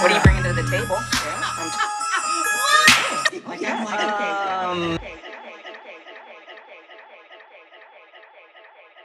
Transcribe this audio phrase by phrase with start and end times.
[0.00, 0.96] What are you bringing to the table?
[3.66, 4.98] Um,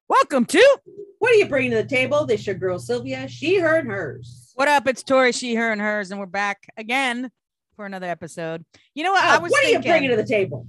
[0.08, 0.80] Welcome to
[1.20, 2.26] What are you bringing to the table?
[2.26, 3.28] This your girl Sylvia.
[3.28, 4.52] She, her, and hers.
[4.56, 4.88] What Up?
[4.88, 7.32] It's Tori, she, her, and hers, and we're back again
[7.76, 8.66] for another episode.
[8.94, 9.24] You know what?
[9.24, 10.68] Oh, I was what are you bringing to the table?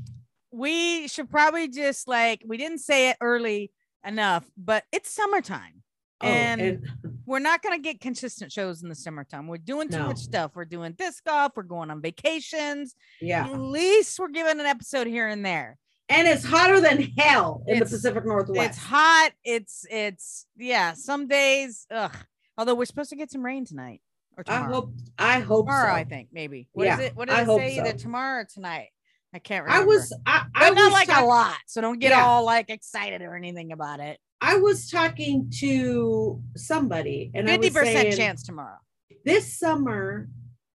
[0.52, 3.73] we should probably just like we didn't say it early
[4.07, 5.82] enough, but it's summertime.
[6.20, 6.87] Oh, and,
[7.26, 9.46] we're not gonna get consistent shows in the summertime.
[9.46, 10.06] We're doing too No.
[10.08, 10.52] much stuff.
[10.54, 11.52] We're doing disc golf.
[11.56, 12.95] We're going on vacations.
[13.20, 15.79] yeah, At least we're giving an episode here and there.
[16.09, 18.70] and it's hotter than hell in It's- the Pacific Northwest.
[18.70, 19.30] It's hot.
[19.45, 20.92] It's it's yeah.
[20.95, 22.14] Some days, ugh.
[22.59, 24.02] Although we're supposed to get some rain tonight
[24.36, 24.73] or I tomorrow.
[24.74, 24.92] hope.
[25.18, 25.96] I hope tomorrow, so.
[25.96, 26.68] I think maybe.
[26.73, 27.16] What is Yeah, it?
[27.16, 27.79] What did I it say?
[27.79, 28.88] Either tomorrow or tonight.
[29.34, 29.82] I can't remember.
[29.84, 30.12] I was.
[30.26, 31.57] I, I but not was like talk- a lot.
[31.66, 32.26] So don't get Yeah.
[32.26, 34.18] all like excited or anything about it.
[34.45, 38.79] I was talking to somebody, and I Fifty was percent saying, chance tomorrow.
[39.24, 40.29] This summer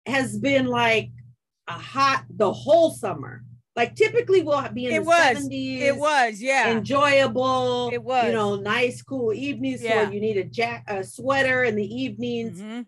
[0.05, 1.09] has been like
[1.67, 3.43] a hot the whole summer.
[3.75, 5.49] Like typically we'll be in It the was.
[5.49, 5.81] 70s.
[5.81, 6.69] It was, yeah.
[6.77, 7.89] enjoyable.
[7.91, 8.27] It was.
[8.27, 9.81] you know, nice, cool evenings.
[9.81, 10.05] Yeah.
[10.05, 12.61] So you need a jack, a sweater in the evenings.
[12.61, 12.85] Mhm.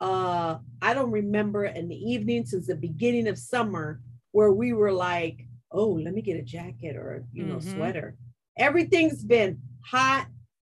[0.00, 4.92] Uh, I don't remember in the evening since the beginning of summer where we were
[4.92, 7.74] like, oh, let me get a jacket or you know Mhm.
[7.74, 8.16] sweater.
[8.56, 10.26] Everything's been hot,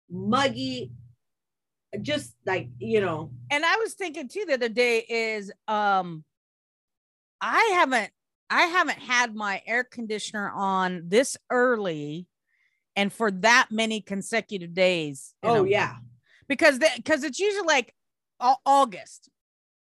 [0.09, 0.92] muggy,
[2.02, 3.31] just like you know.
[3.52, 6.23] And I was thinking too the other day is um
[7.41, 8.11] I haven't
[8.50, 12.28] I haven't had my air conditioner on this early
[12.95, 15.34] and for that many consecutive days.
[15.44, 15.95] Oh yeah,
[16.47, 17.94] because that because it's usually like
[18.40, 19.30] au- August.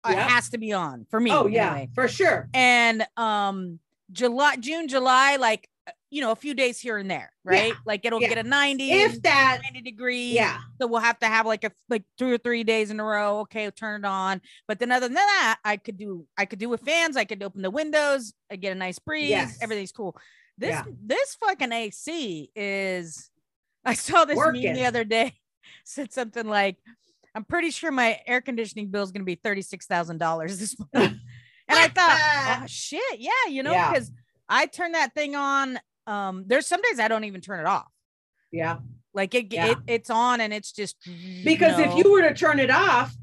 [0.07, 1.31] It has to be on for me.
[1.31, 2.49] oh yeah, for sure.
[2.53, 3.79] And um
[4.11, 5.70] July, June, July, like uh,
[6.11, 7.73] you know, a few days here and there, right?
[7.85, 8.27] Like it'll yeah.
[8.27, 10.33] get a 90, If that, 90 degree.
[10.33, 13.03] yeah, So we'll have to have like a like two or three days in a
[13.03, 13.39] row.
[13.39, 14.41] Okay, turn it on.
[14.67, 17.15] But then other than that, I could do I could do with fans.
[17.17, 18.33] I could open the windows.
[18.51, 19.29] I get a nice breeze.
[19.29, 19.57] Yes.
[19.61, 20.15] Everything's cool.
[20.57, 20.83] This Yeah.
[21.01, 23.29] this fucking AC is.
[23.85, 25.33] I saw this meme the other day.
[25.85, 26.77] Said something like,
[27.33, 30.59] "I'm pretty sure my air conditioning bill is going to be thirty six thousand dollars
[30.59, 30.91] this month."
[31.67, 33.91] and I thought, oh shit, yeah, you know, Yeah.
[33.93, 34.11] because
[34.49, 35.79] I turn that thing on.
[36.07, 37.87] Um, there's some days I don't even turn it off.
[38.51, 38.77] yeah.
[39.13, 39.71] Like it, Yeah.
[39.71, 40.95] it it's on and it's just
[41.43, 41.83] Because know.
[41.83, 43.13] if you were to turn it off,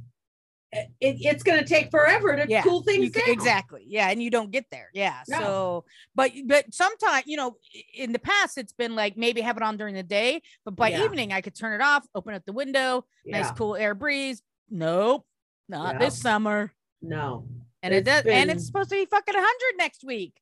[0.71, 3.25] it, it's going to take forever to Yeah, cool things down.
[3.29, 5.39] exactly yeah and you don't get there yeah No.
[5.39, 5.85] so
[6.15, 7.57] but but sometimes you know
[7.95, 10.91] in the past it's been like maybe have it on during the day but by
[10.91, 11.05] Yeah.
[11.05, 15.25] evening i could turn it off open up the window nice cool air breeze nope
[15.71, 15.99] not Yeah.
[16.01, 17.49] this summer No.
[17.83, 20.35] and it It's does and it's supposed to be fucking 100 next week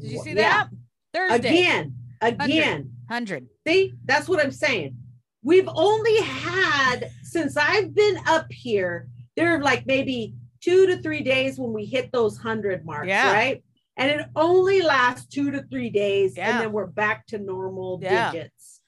[0.00, 0.66] did you see yeah.
[0.66, 0.68] that
[1.28, 2.90] thursday Again, again.
[3.08, 4.96] 100 See, that's what I'm saying.
[5.42, 11.22] We've only had since I've been up here, there are like maybe two to three
[11.22, 13.32] days when we hit those hundred marks, Yeah.
[13.32, 13.62] right?
[13.96, 16.50] And it only lasts two to three days, Yeah.
[16.50, 18.32] and then we're back to normal Yeah.
[18.32, 18.80] digits.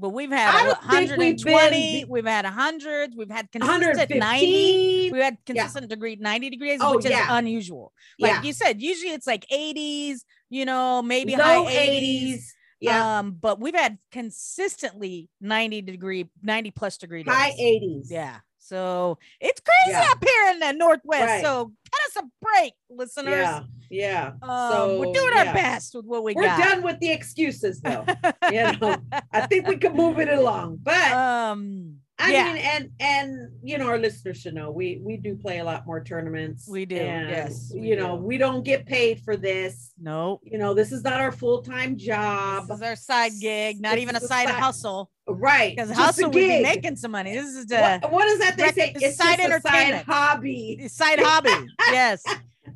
[0.00, 3.50] but we've had I a don't think we've 120 been- we've had hundreds we've had
[3.50, 5.12] consistent 90 115.
[5.12, 8.42] we had consistent degree 90 degrees Oh, which is unusual like yeah.
[8.42, 12.40] you said usually it's like 80s you know maybe Low high 80s, 80s.
[12.80, 13.18] Yeah.
[13.18, 17.34] um but we've had consistently 90 degree 90 plus degree days.
[17.34, 18.06] High 80s.
[18.10, 20.08] yeah so it's crazy Yeah.
[20.10, 21.42] up here in the northwest Right.
[21.42, 23.62] so cut us a break listeners Yeah.
[23.90, 24.32] Yeah.
[24.42, 27.80] um, so we're doing our best with what we We're got done with the excuses
[27.80, 28.04] though.
[28.52, 28.96] you know,
[29.32, 30.80] I think we can move it along.
[30.82, 35.16] But um I yeah mean, and and you know, our listeners should know we we
[35.16, 36.66] do play a lot more tournaments.
[36.68, 39.92] We do, and, yes, we you know, we don't get paid for this.
[40.00, 42.66] nope You know, this is not our full time job.
[42.66, 45.76] this is our side gig not This even a side side- hustle right?
[45.76, 48.72] because hustle we be making some money this is the What, what is that they
[48.72, 48.92] say?
[48.96, 50.06] it's side a side entertainment.
[50.06, 50.88] hobby.
[50.88, 51.66] side hobby.
[51.92, 52.22] Yes,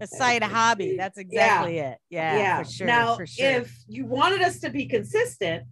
[0.00, 0.96] a side hobby.
[0.96, 1.98] That's exactly it.
[2.10, 2.86] Yeah, for sure.
[2.86, 3.46] Now, for sure.
[3.60, 5.64] if you wanted us to be consistent,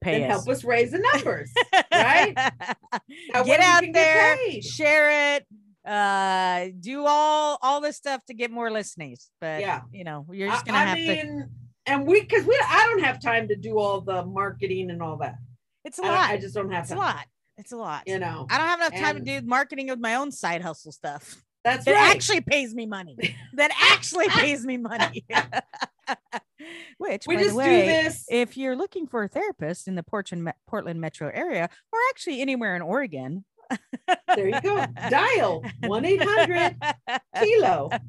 [0.00, 0.44] Pay then us.
[0.44, 1.52] help us raise the numbers.
[1.92, 2.34] right?
[3.44, 5.46] Get out can get there, share it,
[5.86, 9.30] uh, do all all this stuff to get more listeners.
[9.40, 9.82] But Yeah.
[9.92, 11.44] you know, you're just gonna I have to.
[11.86, 15.16] and we because we I don't have time to do all the marketing and all
[15.18, 15.36] that.
[15.84, 16.30] It's a I, lot.
[16.30, 17.26] I just don't have it's a lot.
[17.58, 18.02] It's a lot.
[18.06, 18.46] You know.
[18.50, 21.42] I don't have enough time and- to do marketing with my own side hustle stuff.
[21.62, 22.14] That's that right.
[22.16, 23.16] actually pays me money.
[23.54, 25.24] that actually pays me money.
[26.98, 28.24] Which, we by just the do way, this.
[28.30, 32.76] if you're looking for a therapist in the Portland, Portland metro area, or actually anywhere
[32.76, 33.44] in Oregon,
[34.34, 34.84] There you go.
[35.10, 36.76] Dial 1 800
[37.40, 37.90] Kilo.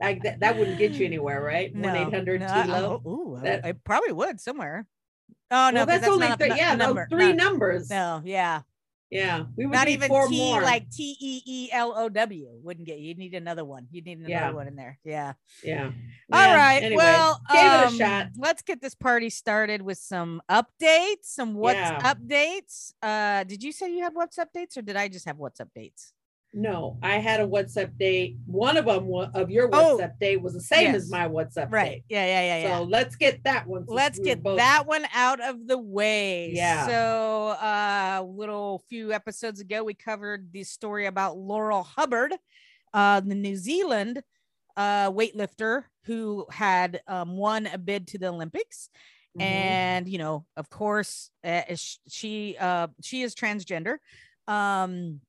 [0.00, 1.74] Like that, that wouldn't get you anywhere, right?
[1.74, 3.02] 1 800 no, Kilo.
[3.04, 4.86] oh, ooh, I- That- I, probably would somewhere.
[5.50, 7.06] Oh no, well, 'cause that's, only not Yeah, a no, number.
[7.10, 7.90] three numbers.
[7.90, 8.60] no, yeah,
[9.10, 10.62] Yeah, we would not need even four T more.
[10.62, 13.08] like T E E L O W wouldn't get you.
[13.08, 13.88] You'd need another one.
[13.90, 14.50] You'd need another Yeah.
[14.52, 14.98] one in there.
[15.04, 15.32] Yeah.
[15.64, 15.90] yeah.
[16.32, 16.82] All Yeah, right.
[16.82, 18.28] anyway, well, gave it a um, shot.
[18.38, 21.24] Let's get this party started with some updates.
[21.24, 22.14] Some what's Yeah.
[22.14, 22.92] updates.
[23.02, 26.12] Uh, did you say you had what's updates, or did I just have what's updates?
[26.52, 28.36] No, I had a WhatsApp date.
[28.46, 31.10] One of them of your Oh, WhatsApp date was the same as yes.
[31.10, 31.90] my WhatsApp Right.
[31.90, 32.04] date.
[32.08, 32.24] Yeah.
[32.26, 32.40] Yeah.
[32.42, 32.62] Yeah.
[32.62, 32.78] Yeah.
[32.78, 33.84] So let's get that one.
[33.86, 36.50] let's get both- that one out of the way.
[36.52, 36.86] Yeah.
[36.88, 42.34] So, uh, a little few episodes ago, we covered the story about Laurel Hubbard,
[42.92, 44.22] uh, the New Zealand
[44.76, 48.88] uh, weightlifter who had um, won a bid to the Olympics.
[49.38, 49.42] Mhm.
[49.42, 51.62] And you know, of course, uh,
[52.08, 53.98] she uh, she is transgender.
[54.48, 55.20] Um,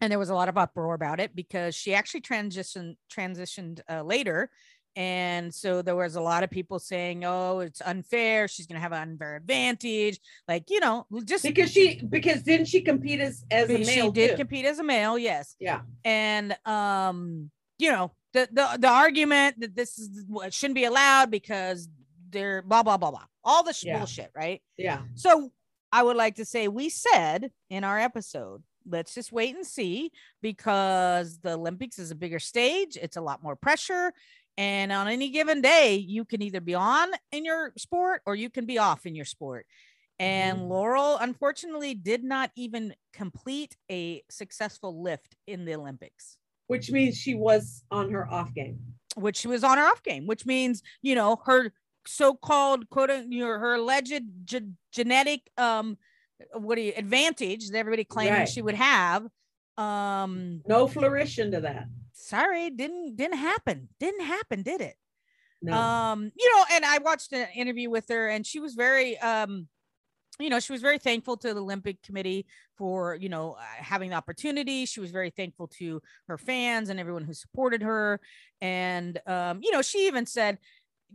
[0.00, 4.02] and there was a lot of uproar about it because she actually transitioned transitioned uh,
[4.02, 4.50] later
[4.96, 8.82] and so there was a lot of people saying oh it's unfair she's going to
[8.82, 10.18] have an unfair advantage
[10.48, 13.86] like you know just because she because didn't she compete as as a male?
[13.86, 14.36] she did too?
[14.36, 15.82] compete as a male yes Yeah.
[16.04, 21.30] and um you know the the, the argument that this is what shouldn't be allowed
[21.30, 21.88] because
[22.30, 23.98] they're blah blah blah blah all the sh- Yeah.
[23.98, 25.02] bullshit right Yeah.
[25.14, 25.50] so
[25.92, 30.10] I would like to say we said in our episode, let's just wait and see
[30.42, 34.12] because the Olympics is a bigger stage, it's a lot more pressure.
[34.58, 38.50] And on any given day, you can either be on in your sport or you
[38.50, 39.66] can be off in your sport.
[40.18, 46.36] And Laurel, unfortunately, did not even complete a successful lift in the Olympics
[46.66, 48.78] Which means she was on her off game.
[49.16, 51.72] which she was on her off game, which means you know her
[52.06, 55.96] so-called quote you know, her alleged ge- genetic um
[56.54, 58.48] what do you advantage that everybody claimed Right.
[58.48, 59.26] she would have
[59.78, 61.86] um No flourish into that.
[62.12, 64.96] sorry didn't didn't happen didn't happen did it
[65.62, 65.72] No.
[65.74, 69.68] um you know and i watched an interview with her and she was very um
[70.38, 72.46] you know she was very thankful to the olympic committee
[72.76, 76.98] for you know uh, having the opportunity she was very thankful to her fans and
[77.00, 78.20] everyone who supported her
[78.60, 80.58] and um you know she even said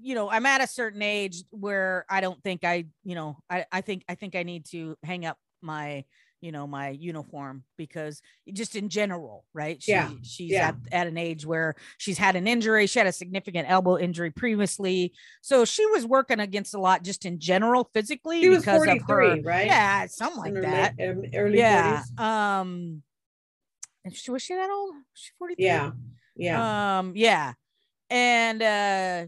[0.02, 3.66] you know i'm at a certain age where i don't think i you know i
[3.72, 6.04] i think i think i need to hang up my
[6.42, 8.22] you know my uniform because
[8.54, 10.68] just in general right she, Yeah, she's yeah.
[10.70, 14.30] at, at an age where she's had an injury she had a significant elbow injury
[14.32, 18.82] previously so she was working against a lot just in general physically she was because
[18.82, 19.66] of 43, her right?
[19.66, 22.20] yeah something like In that um, early yeah 40s.
[22.24, 23.02] um
[24.04, 25.92] and she was she that old she 43 Yeah.
[26.36, 26.98] Yeah.
[27.00, 27.54] um yeah
[28.12, 29.26] and uh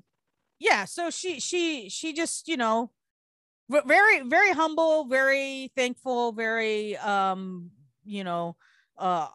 [0.59, 2.92] yeah so she she she just you know
[3.69, 7.69] very very humble very thankful very um
[8.06, 8.56] you know
[8.98, 9.27] uh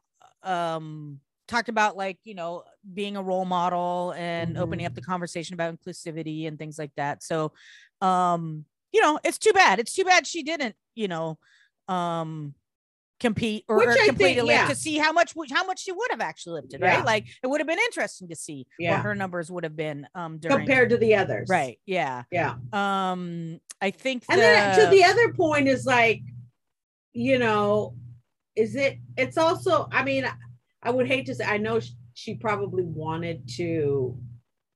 [0.43, 2.63] um talked about like you know
[2.95, 7.23] being a role model and opening up the conversation about inclusivity and things like that.
[7.23, 7.53] So
[8.01, 9.79] um you know it's too bad.
[9.79, 11.39] It's too bad she didn't you know
[11.89, 12.55] um
[13.23, 14.67] compete or, or I complete think- yeah.
[14.69, 16.97] to see how much how much she would have actually lifted Yeah.
[16.97, 18.97] right like it would have been interesting to see Yeah.
[18.97, 21.49] what her numbers would have been um during Compared to the others.
[21.49, 22.55] right yeah Yeah.
[22.73, 26.21] um i think And the, then to the other point is like,
[27.15, 27.95] you know,
[28.57, 30.25] is it, it's also, I mean,
[30.83, 31.79] I would hate to say, I know
[32.15, 34.17] she probably wanted to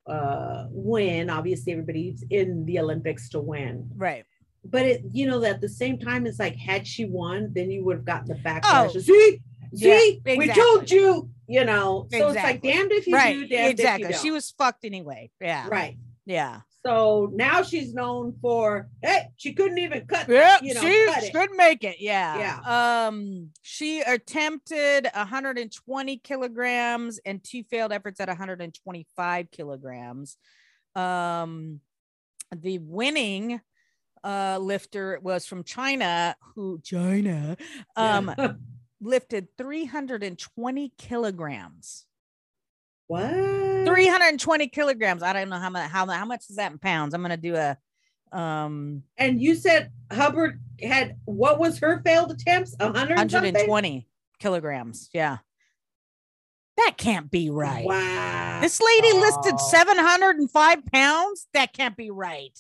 [0.06, 1.30] uh win.
[1.30, 3.88] Obviously, everybody's in the Olympics to win.
[3.97, 4.25] right
[4.70, 7.70] But it, you know, that at the same time, it's like, had she won, then
[7.70, 8.90] you would have gotten the backlash.
[8.94, 8.96] Oh.
[8.96, 9.40] of, see,
[9.73, 12.06] Yeah, see, we told you, you know.
[12.12, 14.23] So it's like, damned if you right do, damned exactly if you she don't.
[14.23, 15.96] She was fucked anyway yeah right.
[16.25, 20.28] yeah So now she's known for, hey, she couldn't even cut.
[20.28, 23.06] yeah you know, she cut couldn't make it yeah Yeah.
[23.06, 30.37] um she attempted 120 kilograms and two failed efforts at 125 kilograms
[30.94, 31.80] um
[32.56, 33.61] the winning
[34.25, 37.56] uh lifter was from china who china
[37.96, 38.52] um Yeah.
[39.00, 42.06] lifted 320 kilograms
[43.08, 43.30] what?
[43.30, 47.23] 320 kilograms i don't know how much how, how much is that in pounds i'm
[47.23, 47.76] gonna do a
[48.32, 52.75] um And you said Hubbard had what was her failed attempts?
[52.80, 53.52] A hundred and something?
[53.54, 54.08] 120
[54.40, 55.38] kilograms yeah
[56.76, 58.58] that can't be right Wow.
[58.61, 59.56] this lady listed Oh.
[59.58, 62.58] 705 pounds that can't be right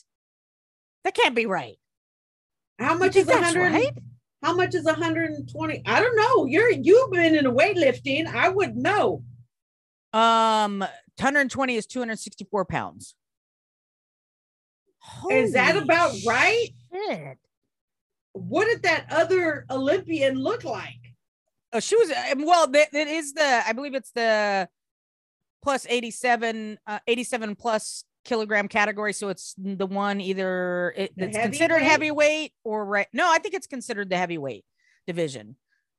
[1.06, 1.78] that can't be right
[2.78, 3.72] How much is a hundred?
[3.72, 3.92] right?
[4.42, 5.82] How much is 120?
[5.86, 6.44] I don't know.
[6.46, 8.26] You're you've been in the weightlifting.
[8.26, 9.24] I would know.
[10.12, 13.14] Um, 120 is 264 pounds.
[15.30, 16.68] Is that about right?
[16.92, 17.38] Shit.
[18.32, 21.14] What did that other Olympian look like?
[21.72, 22.68] Oh, she was um, well.
[22.68, 24.68] That, that is the I believe it's the
[25.62, 29.12] plus 87, uh, 87 plus kilogram category.
[29.14, 32.52] So it's the one either it, The it's considered heavyweight?
[32.64, 33.06] or right.
[33.12, 34.64] No, I think it's considered the heavyweight
[35.06, 35.56] division.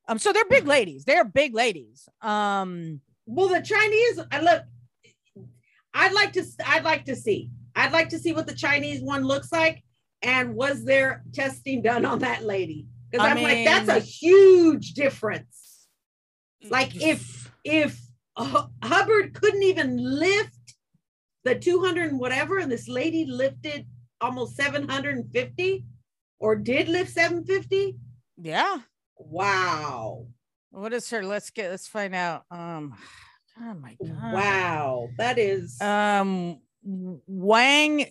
[0.07, 0.69] Um, so they're big Hmm.
[0.69, 1.05] ladies.
[1.05, 2.07] They're big ladies.
[2.21, 4.63] Um, Well, the Chinese, I look,
[5.93, 9.23] I'd like to, I'd like to see, I'd like to see what the Chinese one
[9.23, 9.83] looks like,
[10.21, 12.87] and was there testing done on that lady?
[13.09, 15.87] Because I'm like, that's a huge difference.
[16.69, 17.99] Like if if
[18.37, 20.56] Hubbard couldn't even lift
[21.47, 23.87] the 200 and whatever, and this lady lifted
[24.19, 25.85] almost 750,
[26.39, 27.95] or did lift 750.
[28.41, 28.77] yeah.
[29.19, 30.27] Wow,
[30.69, 31.23] What is her?
[31.23, 31.71] Let's get.
[31.71, 32.43] Let's find out.
[32.51, 32.93] Um,
[33.59, 34.33] oh my god.
[34.33, 35.79] wow, that is.
[35.81, 38.05] um Wang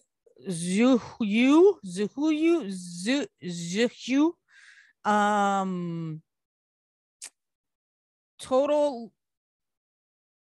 [0.48, 4.32] Zuhu Zuhu Zu Zuhu
[5.04, 6.22] um
[8.40, 9.12] total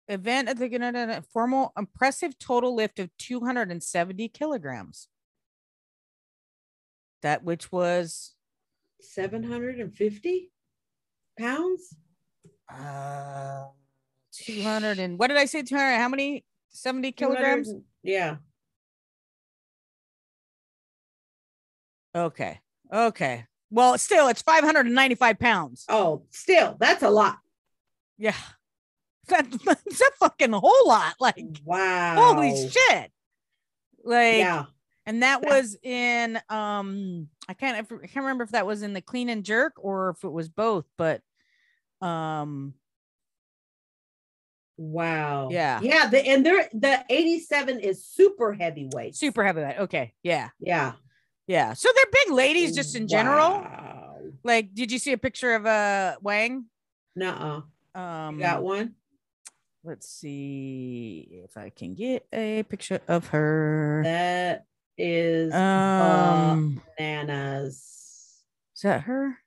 [0.10, 5.08] event at the formal impressive total lift of 270 kilograms
[7.22, 8.36] that which was
[9.02, 10.52] 750
[11.38, 11.96] pounds
[12.74, 13.66] uh
[14.34, 17.74] 200 and what did i say 200 how many 70 kilograms
[18.04, 18.38] yeah
[22.16, 22.60] Okay.
[22.92, 23.46] Okay.
[23.70, 25.86] Well, still, it's 595 pounds.
[25.90, 27.38] oh still that's a lot
[28.18, 28.34] Yeah.
[29.30, 31.16] That, that's a fucking whole lot.
[31.20, 33.12] Like, wow holy shit.
[34.04, 34.66] Like, yeah
[35.10, 39.02] and that was in, um, I can't, I can't remember if that was in the
[39.02, 41.22] clean and jerk or if it was both, but,
[42.00, 42.76] um,
[44.78, 45.80] wow Yeah.
[45.82, 49.80] yeah the and they're the 87 is super heavyweight super heavyweight.
[49.80, 50.14] Okay.
[50.22, 50.50] Yeah.
[50.60, 50.94] yeah
[51.48, 51.74] Yeah.
[51.74, 53.50] So they're big ladies just in general.
[53.50, 54.18] wow.
[54.44, 56.66] Like, did you see a picture of uh Wang?
[57.16, 58.94] nuh-uh Um, you got one
[59.84, 64.02] let's see if I can get a picture of her.
[64.04, 64.66] that
[64.98, 68.44] is Um, bananas
[68.76, 69.38] is that her?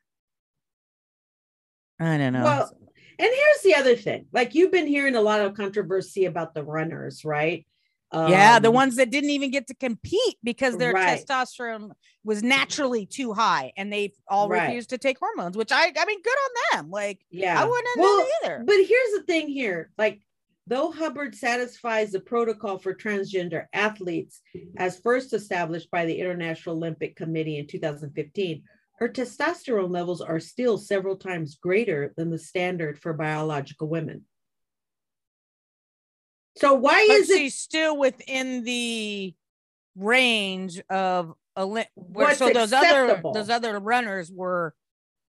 [2.01, 2.45] I don't know.
[2.45, 2.77] Well,
[3.19, 6.65] and here's the other thing like you've been hearing a lot of controversy about the
[6.65, 7.67] runners right
[8.13, 11.25] yeah, the Um, ones that didn't even get to compete because their Right.
[11.27, 11.93] testosterone
[12.25, 14.67] was naturally too high, and they all Right.
[14.67, 15.57] refused to take hormones.
[15.57, 16.91] Which I, I mean, good on them.
[16.91, 18.65] Like yeah I wouldn't Well, either.
[18.65, 20.21] But here's the thing here like,
[20.67, 24.41] though Hubbard satisfies the protocol for transgender athletes
[24.77, 28.63] as first established by the International Olympic Committee in 2015,
[28.99, 34.25] her testosterone levels are still several times greater than the standard for biological women.
[36.57, 39.35] So, why But is it still within the
[39.97, 44.75] range of Olymp- where What's so those other those other runners were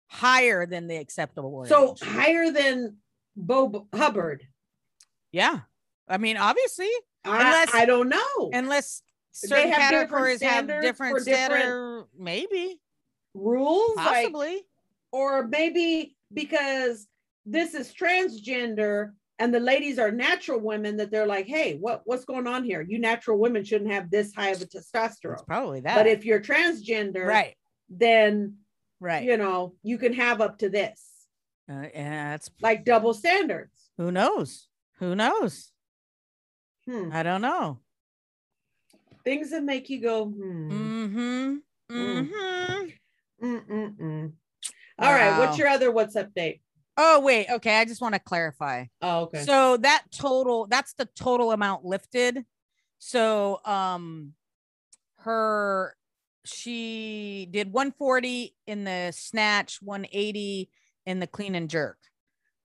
[0.08, 2.98] higher than the acceptable so higher than
[3.36, 4.48] Bob Hubbard?
[5.32, 5.62] yeah,
[6.08, 6.89] I mean, obviously,
[7.25, 8.50] I, Unless- I don't know.
[8.53, 9.01] unless
[9.32, 12.80] certain have categories have different for different- standard, maybe
[13.34, 14.68] rules like possibly.
[15.12, 17.08] or maybe because
[17.46, 22.25] this is transgender and the ladies are natural women that they're like hey what what's
[22.25, 25.34] going on here you natural women shouldn't have this high of a testosterone.
[25.34, 25.96] it's probably that.
[25.96, 27.56] but if you're transgender right,
[27.90, 28.56] then
[29.00, 31.10] right, you know you can have up to this
[31.70, 34.68] uh, yeah, that's like double standards who knows.
[35.00, 35.72] Who knows?
[36.88, 37.10] Hmm.
[37.13, 37.80] I don't know.
[39.24, 40.72] things that make you go hmm.
[40.72, 41.56] Mm-hmm.
[41.92, 42.30] Mm.
[42.30, 43.46] Mm-hmm.
[43.46, 44.32] Mm-mm-mm.
[45.00, 46.62] all right what's your other what's update
[46.97, 47.77] Oh wait, okay.
[47.79, 48.85] I just want to clarify.
[49.01, 52.45] oh okay So that total, that's the total amount lifted.
[53.00, 54.33] So um
[55.19, 55.95] her
[56.45, 60.69] she did 140 in the snatch, 180
[61.05, 61.97] in the clean and jerk.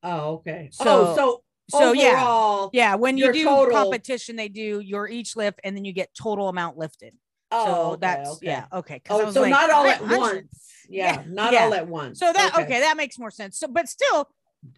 [0.02, 2.12] oh okay So- oh so So yeah.
[2.12, 5.92] overall, Yeah, when you do total- competition, they do your each lift and then you
[5.92, 7.14] get total amount lifted.
[7.50, 8.46] Oh, so okay, that's okay.
[8.46, 9.02] yeah, okay.
[9.10, 10.46] Oh, so like, not all at once.
[10.88, 11.64] Yeah, Yeah, not yeah.
[11.64, 12.18] all at once.
[12.18, 12.80] So that okay.
[12.80, 13.58] that makes more sense.
[13.58, 14.28] So, but still,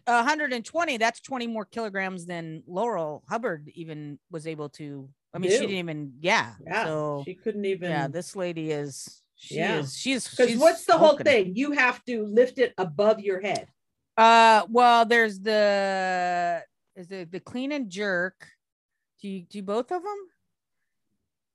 [0.05, 0.97] 120.
[0.97, 5.09] That's 20 more kilograms than Laurel Hubbard even was able to.
[5.33, 6.13] I mean, she didn't even.
[6.19, 6.53] Yeah.
[6.65, 7.89] Yeah, So she couldn't even.
[7.89, 9.21] yeah, this lady is.
[9.35, 9.79] She Yeah.
[9.79, 9.97] is.
[9.97, 10.27] She's.
[10.29, 11.53] because what's the whole thing?
[11.55, 13.67] You have to lift it above your head.
[14.17, 16.63] Uh, well, there's the
[16.95, 18.47] is the the clean and jerk.
[19.21, 20.17] Do you do both of them?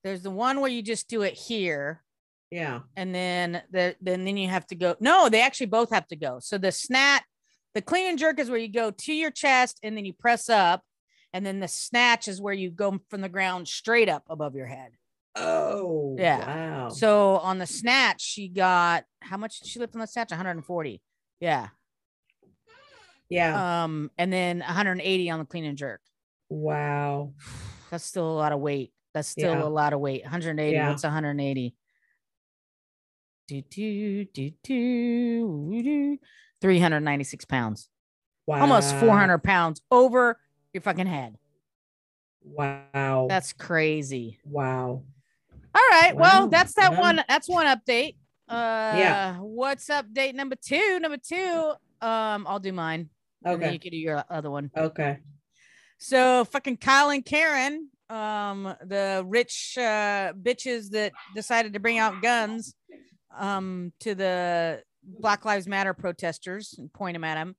[0.06, 2.02] There's the one where you just do it here,
[2.50, 2.80] Yeah.
[2.96, 4.94] and then the then then you have to go.
[5.00, 6.38] No, they actually both have to go.
[6.40, 7.22] So the snat,
[7.74, 10.48] the clean and jerk is where you go to your chest and then you press
[10.48, 10.82] up,
[11.32, 14.66] and then the snatch is where you go from the ground straight up above your
[14.66, 14.92] head.
[15.34, 16.14] Oh.
[16.18, 16.38] Yeah.
[16.38, 16.88] Wow.
[16.88, 20.30] So on the snatch, she got how much did she lift on the snatch?
[20.30, 21.02] 140.
[21.40, 21.68] Yeah.
[23.28, 23.84] yeah.
[23.84, 26.00] Um, and then 180 on the clean and jerk.
[26.48, 27.32] wow.
[27.90, 28.92] That's still a lot of weight.
[29.16, 29.62] That's still Yeah.
[29.64, 30.24] a lot of weight.
[30.24, 30.72] 180.
[30.76, 30.90] Yeah.
[30.90, 31.74] What's 180?
[33.48, 36.18] Do, do, do, do, do.
[36.60, 37.88] 396 pounds.
[38.46, 38.60] Wow.
[38.60, 40.38] Almost 400 pounds over
[40.74, 41.38] your fucking head.
[42.44, 43.26] Wow.
[43.30, 44.38] That's crazy.
[44.44, 45.02] wow.
[45.74, 46.14] All right.
[46.14, 47.00] Well, that's that Wow.
[47.00, 47.24] one.
[47.26, 48.16] That's one update.
[48.48, 49.36] Uh yeah.
[49.38, 51.00] what's update number two?
[51.00, 51.72] Number two.
[52.06, 53.08] Um, I'll do mine.
[53.46, 53.72] Okay.
[53.72, 54.70] you can do your other one.
[54.76, 55.20] Okay.
[55.98, 62.22] So fucking Kyle and Karen, um, the rich uh bitches that decided to bring out
[62.22, 62.74] guns
[63.36, 67.56] um to the Black Lives Matter protesters and point them at them.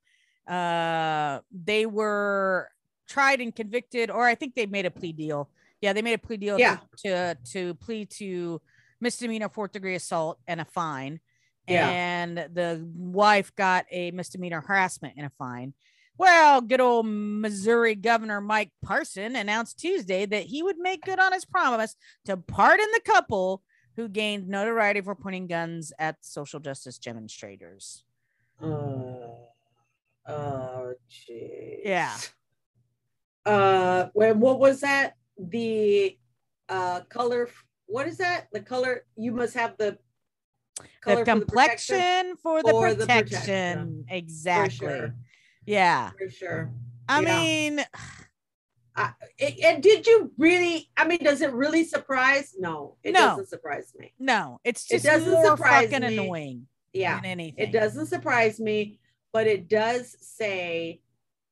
[0.48, 2.70] Uh they were
[3.08, 5.50] tried and convicted, or I think they made a plea deal.
[5.82, 6.78] Yeah, they made a plea deal Yeah.
[7.06, 8.62] to, to plead to
[9.00, 11.20] misdemeanor fourth degree assault and a fine.
[11.68, 11.90] Yeah.
[11.90, 15.74] And the wife got a misdemeanor harassment and a fine.
[16.18, 21.32] Well, good old Missouri Governor Mike Parson announced Tuesday that he would make good on
[21.32, 21.96] his promise
[22.26, 23.62] to pardon the couple
[23.96, 28.04] who gained notoriety for pointing guns at social justice demonstrators.
[28.62, 28.66] Uh,
[30.28, 31.80] oh, jeez.
[31.84, 32.16] Yeah.
[33.46, 35.14] Uh, when what was that?
[35.38, 36.18] The
[36.68, 37.50] uh color.
[37.86, 38.48] What is that?
[38.52, 39.06] The color.
[39.16, 39.98] You must have the
[41.02, 43.38] color the for protection, complexion for the for the protection.
[43.38, 44.06] protection.
[44.10, 44.88] For Exactly.
[44.88, 45.16] sure.
[45.68, 46.12] Yeah.
[46.18, 46.72] For sure.
[47.08, 47.36] I Yeah.
[47.36, 47.86] mean,
[49.38, 50.90] It- and did you really?
[50.98, 52.56] I mean, does it really surprise?
[52.58, 53.20] No, it No.
[53.20, 54.12] doesn't surprise me.
[54.18, 56.18] no, it's It just doesn't more surprise fucking me.
[56.18, 57.64] annoying Yeah, anything.
[57.68, 59.00] it doesn't surprise me,
[59.32, 61.02] but it does say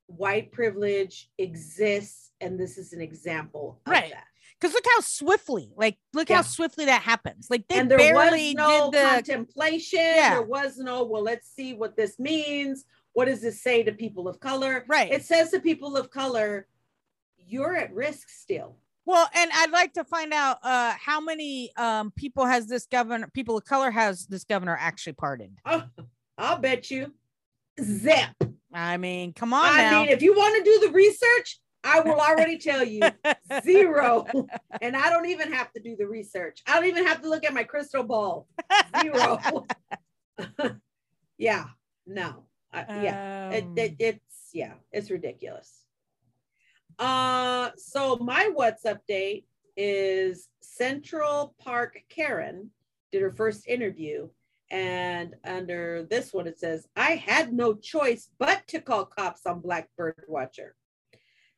[0.07, 4.12] white privilege exists, and this is an example of Right.
[4.12, 4.25] that.
[4.60, 6.37] Because look how swiftly, like, look Yeah.
[6.37, 7.51] how swiftly that happens.
[7.51, 10.00] Like they and there barely was no did the contemplation.
[10.00, 10.29] Yeah.
[10.35, 12.85] There was no, well, let's see what this means.
[13.15, 14.83] What does this say to people of color?
[14.89, 15.09] right.
[15.11, 16.67] It says to people of color,
[17.37, 18.75] you're at risk still.
[19.05, 23.29] Well, and I'd like to find out uh how many um people has this governor
[23.33, 25.59] people of color has this governor actually pardoned.
[25.65, 25.83] Oh,
[26.37, 27.13] I'll bet you.
[27.81, 28.35] Zip.
[28.73, 30.01] I mean, come on I now.
[30.01, 33.03] mean, if you want to do the research, I will already tell you
[33.63, 34.25] zero.
[34.81, 36.61] And I don't even have to do the research.
[36.67, 38.47] I don't even have to look at my crystal ball.
[39.01, 39.39] Zero.
[41.37, 41.65] yeah,
[42.07, 42.45] no.
[42.75, 43.50] Uh, yeah.
[43.51, 45.85] It, Um, it, it's yeah, it's ridiculous.
[47.00, 52.72] Uh so my what's update is Central Park Karen
[53.11, 54.29] did her first interview
[54.72, 59.59] and under this one it says I had no choice but to call cops on
[59.59, 60.75] Black Bird Watcher.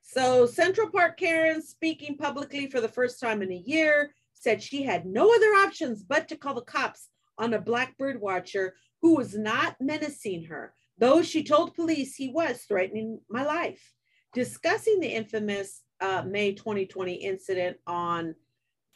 [0.02, 4.84] So Central Park Karen speaking publicly for the first time in a year said she
[4.84, 9.16] had no other options but to call the cops on a Black Bird Watcher who
[9.16, 13.94] was not menacing her though she told police he was threatening my life.
[14.34, 18.36] Discussing the infamous uh, May 2020 incident on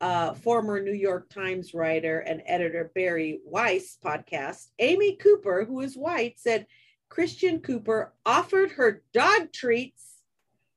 [0.02, 5.96] uh, former New York Times writer and editor Bari Weiss podcast, Amy Cooper, who is
[5.96, 6.66] white, said
[7.10, 10.22] Christian Cooper offered her dog treats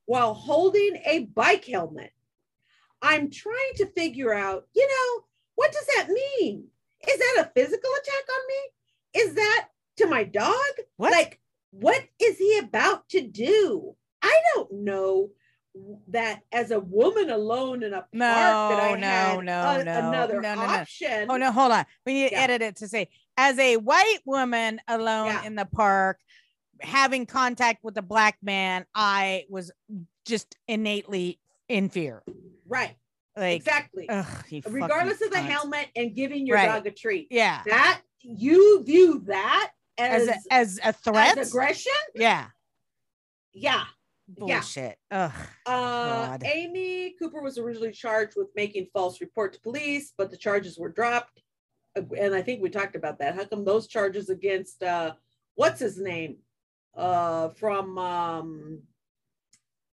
[0.06, 2.10] while holding a bike helmet.
[3.00, 6.66] I'm trying to figure out, you know, what does that mean?
[7.08, 9.20] Is that a physical attack on me?
[9.22, 10.54] Is that to my dog?
[10.96, 11.12] What?
[11.12, 13.94] Like, what is he about to do?
[14.22, 15.30] I don't know
[16.08, 19.84] that as a woman alone in a park No, that I no, had no, a-
[19.84, 20.66] no, another no, no, no.
[20.68, 21.26] option.
[21.28, 21.84] Oh no, hold on.
[22.06, 22.42] We need to Yeah.
[22.42, 25.44] edit it to say as a white woman alone Yeah.
[25.44, 26.20] in the park
[26.80, 29.72] having contact with a black man, I was
[30.24, 32.22] just innately in fear.
[32.68, 32.96] Right,
[33.36, 34.08] Like exactly.
[34.08, 34.26] ugh,
[34.68, 35.46] Regardless of the cunt.
[35.48, 36.66] helmet and giving your Right.
[36.66, 37.28] dog a treat.
[37.30, 37.62] Yeah.
[37.66, 41.38] That you view that As as, a, as a threat.
[41.38, 41.92] as aggression?
[42.14, 42.46] yeah.
[43.52, 43.84] Yeah.
[44.36, 44.56] Yeah.
[44.56, 44.98] Bullshit.
[45.10, 45.32] Ugh.
[45.66, 46.38] Uh.
[46.44, 50.88] Amy Cooper was originally charged with making false report to police, but the charges were
[50.88, 51.42] dropped.
[51.94, 53.34] And I think we talked about that.
[53.34, 55.12] How come those charges against uh,
[55.54, 56.38] what's his name?
[56.96, 58.82] Uh, from um,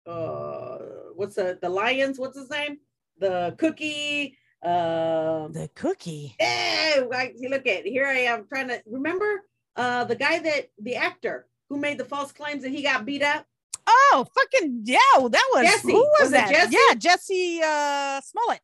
[0.07, 0.79] uh,
[1.15, 2.19] what's the the Lyons?
[2.19, 2.79] What's his name?
[3.19, 4.39] The Cookie.
[4.65, 6.35] Um, The cookie.
[6.39, 9.43] Hey, like, look at here I am trying to remember
[9.77, 13.23] uh the guy that the actor who made the false claims that he got beat
[13.23, 13.45] up.
[13.87, 14.99] Oh, fucking yeah.
[15.19, 15.93] well, That was Jesse.
[15.93, 16.51] who was, Was that?
[16.51, 16.77] Jesse?
[16.77, 18.61] Yeah, Jesse uh Smollett.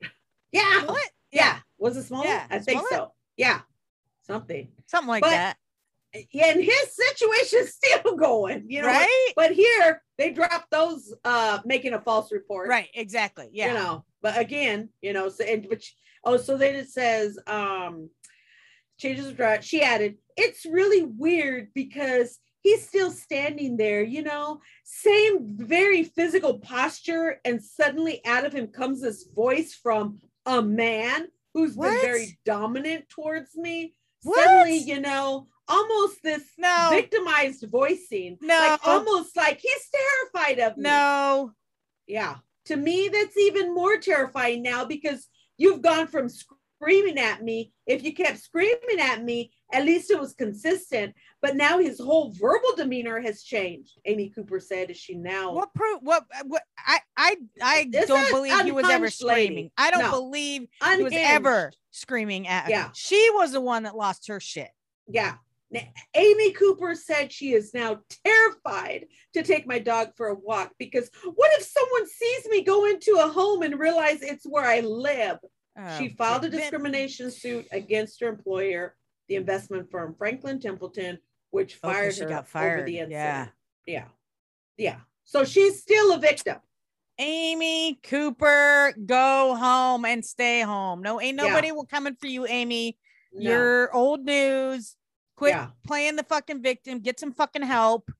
[0.53, 1.11] Yeah, Smollett?
[1.33, 1.59] yeah.
[1.79, 2.25] Was it small?
[2.25, 2.93] Yeah, I think Smollett.
[2.93, 3.13] so.
[3.37, 3.61] Yeah,
[4.27, 4.69] something.
[4.87, 5.57] something like But- that,
[6.33, 8.89] Yeah, and his situation's still going, you know.
[8.89, 9.33] right?
[9.37, 12.69] But here they dropped those uh making a false report.
[12.69, 13.49] Right, exactly.
[13.53, 13.69] Yeah.
[13.69, 15.95] You know, but again, you know, so and but she-
[16.25, 18.11] oh, so then it says um
[18.99, 19.65] changes of drive.
[19.65, 26.59] She added, it's really weird because he's still standing there, you know, same very physical
[26.59, 32.39] posture, and suddenly out of him comes this voice from a man who's been very
[32.45, 33.95] dominant towards me.
[34.23, 34.45] What?
[34.45, 38.39] Suddenly, you know, almost this no, victimized voicing.
[38.41, 38.59] No.
[38.59, 39.89] Like almost like he's
[40.35, 40.85] terrified of me.
[40.85, 41.53] no.
[42.07, 42.37] Yeah.
[42.67, 45.27] To me, that's even more terrifying now because
[45.57, 46.29] you've gone from
[46.81, 47.73] screaming at me.
[47.87, 51.15] If you kept screaming at me, at least it was consistent.
[51.43, 53.99] But now his whole verbal demeanor has changed.
[54.05, 56.01] Amy Cooper said, "Is she now?" What proof?
[56.03, 56.25] What?
[56.47, 56.63] What?
[56.79, 59.47] I I I don't believe he was ever unhinged lady.
[59.47, 59.71] screaming.
[59.77, 60.11] I don't No.
[60.11, 62.65] believe he was ever screaming at.
[62.65, 62.71] her.
[62.71, 62.91] Yeah.
[62.95, 64.71] She was the one that lost her shit.
[65.09, 65.35] Yeah.
[65.73, 65.83] Now,
[66.15, 71.09] Amy Cooper said she is now terrified to take my dog for a walk because
[71.37, 75.39] what if someone sees me go into a home and realize it's where I live?
[75.99, 78.97] She Oh, filed a discrimination suit against her employer,
[79.29, 81.19] the investment firm Franklin Templeton,
[81.51, 83.11] which Oh, fired she her got over the incident.
[83.13, 83.47] Yeah.
[83.87, 84.05] yeah,
[84.77, 85.01] yeah.
[85.25, 86.57] So she's still a victim.
[87.19, 91.03] Amy Cooper, go home and stay home.
[91.03, 92.97] No, ain't nobody will coming for you, Amy.
[93.33, 93.51] No.
[93.51, 94.97] You're old news.
[95.37, 95.69] Quit Yeah.
[95.87, 96.99] playing the fucking victim.
[97.01, 98.11] Get some fucking help.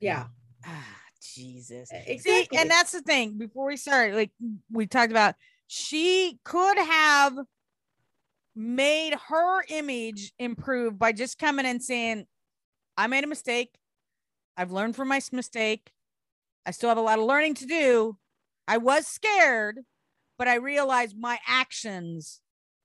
[0.00, 0.26] yeah,
[0.64, 1.90] Ah, Jesus.
[1.92, 2.18] exactly.
[2.18, 3.38] See, and that's the thing.
[3.38, 4.30] Before we start, like
[4.70, 5.34] we talked about,
[5.68, 7.38] she could have
[8.56, 12.26] made her image improve by just coming and saying,
[12.96, 13.76] I made a mistake.
[14.56, 15.92] I've learned from my mistake.
[16.66, 18.18] I still have a lot of learning to do.
[18.68, 19.80] I was scared,
[20.38, 22.40] but I realized my actions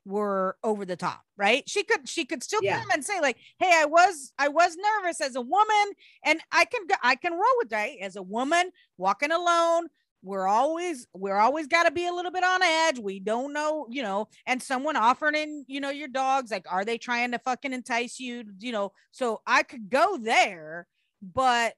[0.05, 1.67] were over the top, right?
[1.69, 2.77] She could she could still Yeah.
[2.77, 5.93] come and say like, "Hey, I was I was nervous as a woman
[6.25, 9.87] and I can I can roll with that as a woman walking alone.
[10.23, 12.97] We're always we're always got to be a little bit on edge.
[12.97, 16.97] We don't know, you know, and someone offering, you know, your dogs like are they
[16.97, 18.93] trying to fucking entice you, you know?
[19.11, 20.87] So I could go there,
[21.21, 21.73] but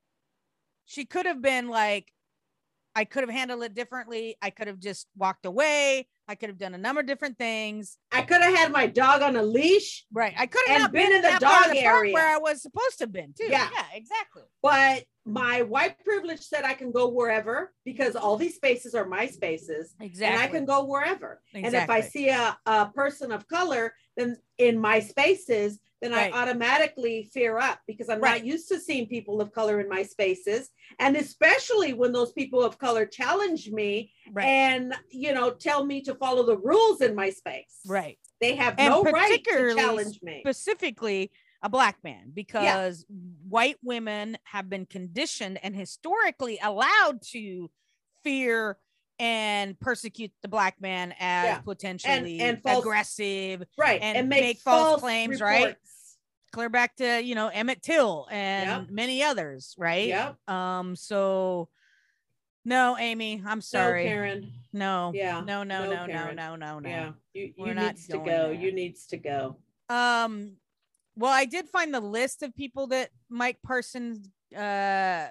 [0.86, 2.12] she could have been like
[2.98, 4.38] I could have handled it differently.
[4.42, 6.08] I could have just walked away.
[6.30, 7.98] I could have done a number of different things.
[8.12, 10.34] I could have had my dog on a leash, Right.
[10.38, 12.14] I could have not been in the that part of dog area.
[12.14, 13.48] where I was supposed to have been too.
[13.50, 13.68] Yeah.
[13.74, 14.44] Yeah, exactly.
[14.62, 19.26] but my white privilege said I can go wherever because all these spaces are my
[19.26, 19.96] spaces.
[20.00, 20.34] Exactly.
[20.36, 21.42] and I can go wherever.
[21.54, 26.32] And if I see a, a person of color, then in my spaces, then Right.
[26.32, 28.42] I automatically fear up because I'm Right.
[28.44, 30.70] not used to seeing people of color in my spaces.
[31.00, 34.46] And especially when those people of color challenge me right.
[34.46, 37.80] and you know tell me to follow the rules in my space.
[37.88, 38.20] right.
[38.42, 40.42] They have And no right to challenge me.
[40.46, 41.32] Specifically
[41.66, 43.06] a black man because
[43.50, 47.72] white women have been conditioned and historically allowed to
[48.24, 48.78] fear
[49.18, 51.58] and persecute the black man as Yeah.
[51.60, 54.00] potentially and false- aggressive right.
[54.00, 55.76] and And, make, make false false, claims, right?
[56.52, 58.90] clear back to you know Emmett Till and Yep.
[58.92, 60.08] many others, right?
[60.08, 60.50] Yep.
[60.50, 60.96] Um.
[60.96, 61.70] So,
[62.64, 64.04] no, Amy, I'm So sorry.
[64.06, 64.52] Karen.
[64.72, 65.12] no.
[65.16, 65.42] Yeah.
[65.42, 65.64] No.
[65.64, 65.84] No.
[65.86, 66.06] No, No.
[66.06, 66.14] No.
[66.14, 66.36] Karen.
[66.36, 66.56] No.
[66.56, 66.80] No.
[66.80, 66.90] No.
[66.90, 67.12] Yeah.
[67.34, 68.24] You, We're you not needs to go.
[68.26, 68.54] there.
[68.54, 69.58] You needs to go.
[69.90, 70.58] Um.
[71.18, 75.28] Well, I did find the list of people that Mike Parsons, uh,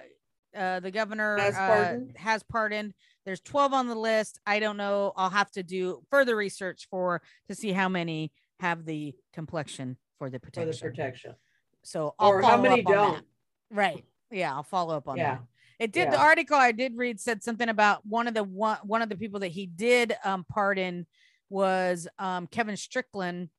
[0.57, 2.13] uh, the governor Has uh, pardoned?
[2.17, 2.95] has pardoned.
[3.27, 4.39] There's 12 on the list.
[4.47, 5.13] I don't know.
[5.17, 10.31] I'll have to do further research for to see how many have the complexion for
[10.31, 10.73] the protection.
[10.73, 11.35] For the protection.
[11.83, 13.13] So I'll Or how follow many up on that.
[13.15, 13.27] don't?
[13.71, 14.05] Right.
[14.31, 15.35] Yeah, I'll follow up on Yeah.
[15.35, 15.43] that.
[15.81, 19.03] It did the article I did read said something about one of the one one
[19.03, 21.05] of the people that he did um pardon
[21.51, 23.51] was um Kevin Strickland,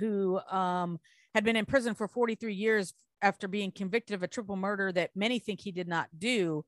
[0.00, 0.98] who um
[1.34, 5.10] had been in prison for 43 years after being convicted of a triple murder that
[5.14, 6.64] many think he did not do.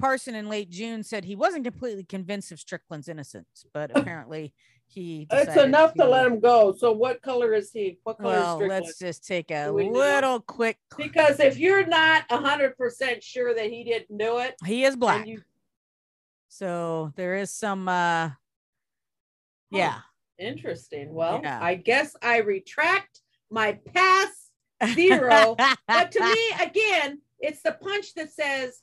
[0.00, 4.54] Parson in late June said he wasn't completely convinced of Strickland's innocence, but apparently
[4.88, 6.72] he It's enough to let him go.
[6.76, 7.98] So what color is he?
[8.02, 8.84] What color Well, is Strickland?
[8.86, 9.72] let's just take a know?
[9.74, 10.78] little quick.
[10.96, 15.26] Because if you're not hundred percent sure that he didn't do it, He is black.
[15.26, 15.42] you-
[16.48, 18.30] So there is some uh
[19.70, 19.98] yeah.
[20.38, 21.12] interesting.
[21.12, 21.60] Well, Yeah.
[21.62, 23.19] I guess I retract
[23.50, 24.50] my pass
[24.94, 25.56] zero.
[25.88, 28.80] but to me, again, it's the punch that says,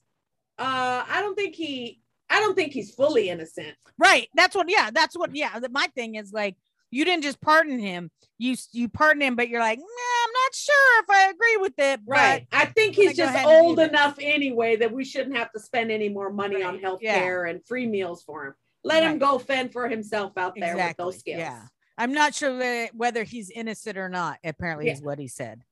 [0.60, 3.76] uh, I don't think he I don't think he's fully innocent.
[3.98, 4.28] right.
[4.36, 5.60] That's what yeah, that's what yeah.
[5.72, 6.56] My thing is like
[6.90, 8.12] you didn't just pardon him.
[8.38, 11.74] You you pardon him, but you're like, nah, I'm not sure if I agree with
[11.78, 12.00] it.
[12.06, 12.48] Right.
[12.52, 15.60] I think he's just ahead and do old enough anyway that we shouldn't have to
[15.60, 17.20] spend any more money on Right, health yeah.
[17.20, 18.54] care and free meals for him.
[18.84, 20.90] Let him go fend for himself out there exactly.
[20.90, 21.40] with those skills.
[21.40, 21.62] Yeah.
[21.98, 24.38] I'm not sure whe- whether he's innocent or not.
[24.44, 24.94] Apparently, Yeah.
[24.94, 25.64] is what he said.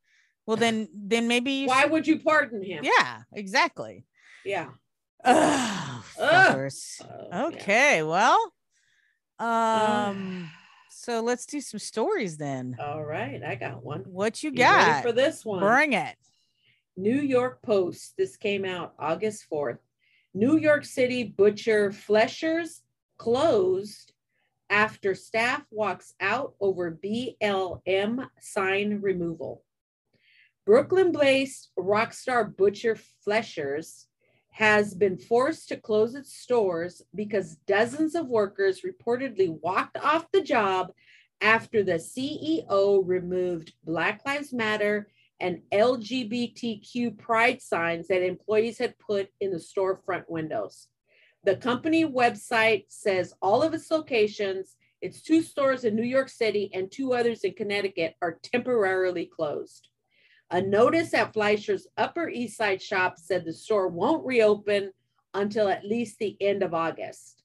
[0.45, 2.83] Well, then, then maybe Why should- would you pardon him?
[2.83, 4.05] Yeah, exactly.
[4.43, 4.69] Yeah.
[5.23, 6.69] Ugh, Ugh.
[7.01, 7.45] Oh, yeah.
[7.47, 8.53] Okay, well,
[9.39, 10.49] um,
[10.89, 12.75] so let's do some stories then.
[12.79, 13.41] All right.
[13.43, 14.01] I got one.
[14.01, 15.03] What you You got?
[15.03, 15.59] for this one?
[15.59, 16.15] Bring it.
[16.97, 18.13] New York Post.
[18.17, 19.79] This came out August 4th.
[20.33, 22.81] New York City butcher Fleishers
[23.17, 24.13] closed
[24.69, 29.63] after staff walks out over BLM sign removal.
[30.65, 34.07] Brooklyn based rockstar butcher Fleishers
[34.51, 40.41] has been forced to close its stores because dozens of workers reportedly walked off the
[40.41, 40.91] job
[41.41, 49.29] after the CEO removed Black Lives Matter and LGBTQ pride signs that employees had put
[49.41, 50.87] in the storefront windows.
[51.45, 56.71] The company website says all of its locations, its two stores in New York City
[56.73, 59.89] and two others in Connecticut, are temporarily closed.
[60.49, 64.91] A notice at Fleisher's Upper East Side shop said the store won't reopen
[65.35, 67.43] until at least the end of August.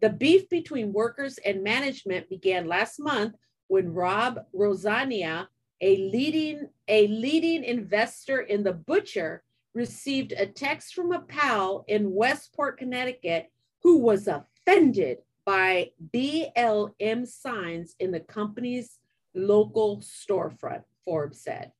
[0.00, 3.34] The beef between workers and management began last month
[3.66, 5.48] when Rob Rosania,
[5.80, 9.42] a leading a leading investor in the butcher,
[9.74, 13.50] received a text from a pal in Westport, Connecticut,
[13.82, 18.98] who was offended by BLM signs in the company's
[19.34, 21.72] local storefront, Forbes said.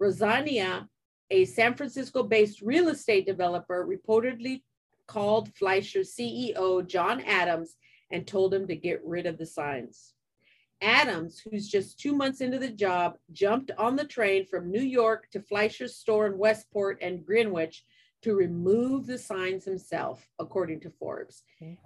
[0.00, 0.88] Rosania,
[1.30, 4.62] a San Francisco based real estate developer, reportedly
[5.06, 7.76] called Fleisher's CEO, John Adams,
[8.10, 10.14] and told him to get rid of the signs.
[10.82, 15.28] Adams, who's just two months into the job, jumped on the train from New York
[15.32, 17.84] to Fleisher's store in Westport and Greenwich
[18.22, 21.42] to remove the signs himself, according to Forbes.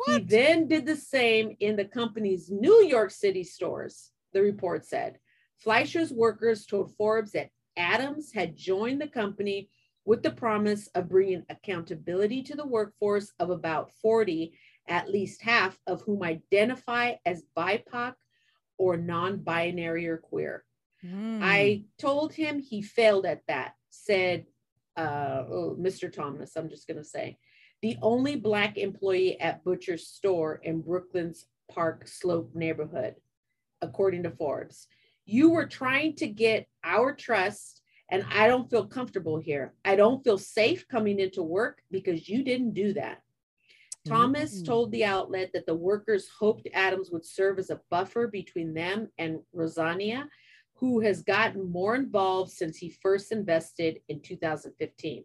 [0.06, 5.18] He then did the same in the company's New York City stores, the report said.
[5.58, 9.68] Fleisher's workers told Forbes that Adams had joined the company
[10.04, 14.52] with the promise of bringing accountability to the workforce of about 40,
[14.88, 18.14] at least half of whom identify as BIPOC
[18.80, 20.64] or non binary or queer.
[21.02, 21.40] Hmm.
[21.42, 24.46] I told him he failed at that, said
[24.96, 26.10] uh, oh, Mr.
[26.10, 26.56] Thomas.
[26.56, 27.36] I'm just going to say
[27.82, 33.16] the only Black employee at Butcher's store in Brooklyn's Park Slope neighborhood,
[33.82, 34.88] according to Forbes.
[35.26, 39.74] You were trying to get our trust, and I don't feel comfortable here.
[39.84, 43.20] I don't feel safe coming into work because you didn't do that.
[44.06, 44.66] Thomas Mm.
[44.66, 49.12] told the outlet that the workers hoped Adams would serve as a buffer between them
[49.18, 50.28] and Rosania,
[50.74, 55.24] who has gotten more involved since he first invested in 2015.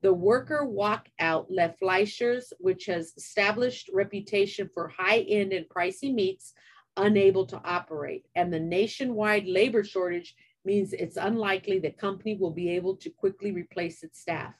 [0.00, 6.54] The worker walkout left Fleisher's, which has established reputation for high-end and pricey meats,
[6.96, 8.26] unable to operate.
[8.34, 13.52] And the nationwide labor shortage means it's unlikely the company will be able to quickly
[13.52, 14.54] replace its staff.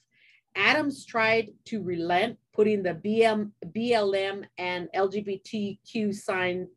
[0.55, 6.69] Adams tried to relent, putting the BM, BLM and LGBTQ sign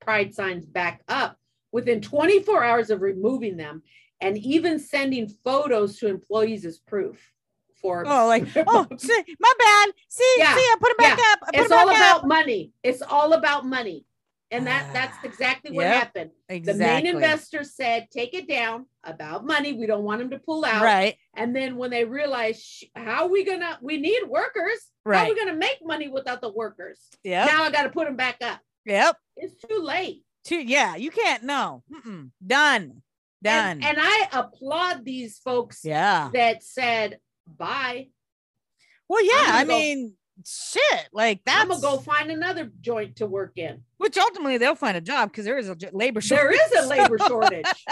[0.00, 1.36] pride signs back up
[1.72, 3.82] within 24 hours of removing them
[4.20, 7.32] and even sending photos to employees as proof.
[7.80, 9.90] For Oh, like, oh, my bad.
[10.08, 11.38] See, Yeah, see, I put it back up.
[11.42, 12.26] I put it's all about up.
[12.26, 12.72] money.
[12.82, 14.04] It's all about money.
[14.50, 16.30] And that that's Ah, exactly what yep, happened.
[16.48, 19.74] The main investor said, take it down about money.
[19.74, 20.82] We don't want them to pull out.
[20.82, 24.78] Right, And then when they realized, "Sh- how are we gonna, we need workers.
[25.06, 26.98] How are we gonna make money without the workers?
[27.22, 27.44] Yeah.
[27.44, 28.60] Now I gotta put them back up.
[28.86, 29.16] yep.
[29.36, 30.22] It's too late.
[30.44, 31.42] Two, yeah, you can't.
[31.42, 32.30] No, Mm-mm.
[32.46, 33.02] done,
[33.42, 33.82] done.
[33.82, 36.30] And, and I applaud these folks yeah.
[36.32, 38.08] that said, bye.
[39.08, 39.50] Well, yeah.
[39.56, 40.14] I mean,
[40.46, 41.08] shit.
[41.12, 41.60] Like that.
[41.60, 43.82] I'm gonna go find another joint to work in.
[43.98, 46.58] which ultimately they'll find a job because there is a labor shortage.
[46.70, 47.66] There is a labor shortage.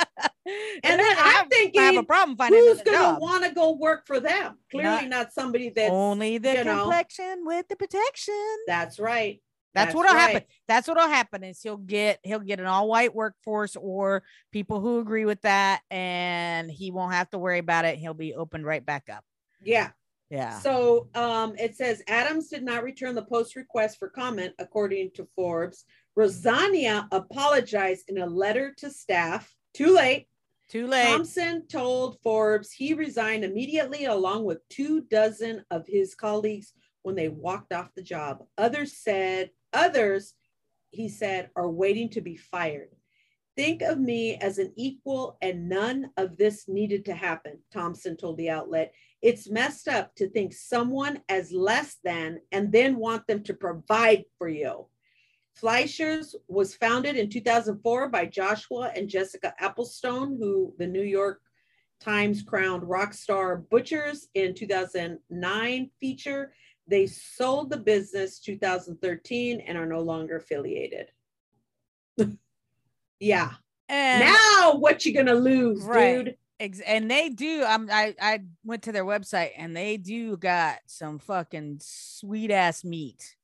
[0.46, 0.54] and
[0.84, 3.72] And then I I'm have, I have a problem finding Who's gonna want to go
[3.72, 4.58] work for them?
[4.70, 6.82] Clearly not, somebody that Only the you know.
[6.82, 8.56] complexion with the protection.
[8.66, 9.42] that's right.
[9.74, 10.42] That's, That's what'll happen.
[10.68, 15.00] That's what'll happen is he'll get he'll get an all white workforce or people who
[15.00, 17.98] agree with that, and he won't have to worry about it.
[17.98, 19.22] He'll be opened right back up.
[19.62, 19.90] Yeah.
[20.30, 20.58] Yeah.
[20.58, 25.28] So um, it says Adams did not return the post request for comment, according to
[25.36, 25.84] Forbes.
[26.18, 29.54] Rosania apologized in a letter to staff.
[29.74, 30.26] Too late.
[30.68, 31.04] Too late.
[31.04, 37.28] Thompson told Forbes he resigned immediately along with two dozen of his colleagues when they
[37.28, 38.42] walked off the job.
[38.58, 40.34] Others said, others,
[40.90, 42.88] he said, are waiting to be fired.
[43.54, 48.36] Think of me as an equal, and none of this needed to happen, Thompson told
[48.38, 48.92] the outlet.
[49.26, 54.22] It's messed up to think someone as less than and then want them to provide
[54.38, 54.86] for you.
[55.54, 61.40] Fleishers was founded in 2004 by Joshua and Jessica Applestone, who the New York
[61.98, 66.52] Times crowned rock star butchers in 2009 feature.
[66.86, 71.10] They sold the business 2013 and are no longer affiliated.
[73.18, 73.54] yeah.
[73.88, 76.24] And now what you gonna lose, Right.
[76.24, 76.36] dude?
[76.58, 77.64] Ex- and they do.
[77.64, 82.82] I'm I I went to their website and they do got some fucking sweet ass
[82.84, 83.36] meat.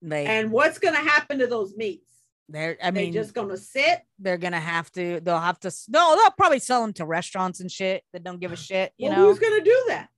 [0.00, 2.04] They And what's gonna happen to those meats?
[2.50, 4.00] they're I they mean just gonna sit.
[4.18, 7.70] they're gonna have to they'll have to no they'll probably sell them to restaurants and
[7.70, 10.08] shit that don't give a shit you well, know who's gonna do that?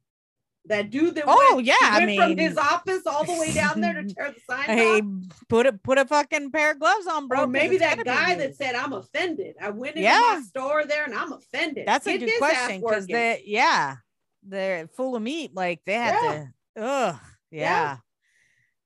[0.71, 3.81] That dude that Oh, went, yeah, I went from his office all the way down
[3.81, 5.05] there to tear the sign hey off.
[5.49, 8.55] put a put a fucking pair of gloves on bro Or maybe that guy that
[8.57, 9.57] said, I'm offended.
[9.61, 10.21] I went into Yeah.
[10.37, 11.87] my store there and I'm offended.
[11.87, 13.97] that's a Get good question because they yeah
[14.43, 16.45] they're full of meat like they had Yeah.
[16.77, 17.17] to ugh
[17.51, 17.97] Yeah.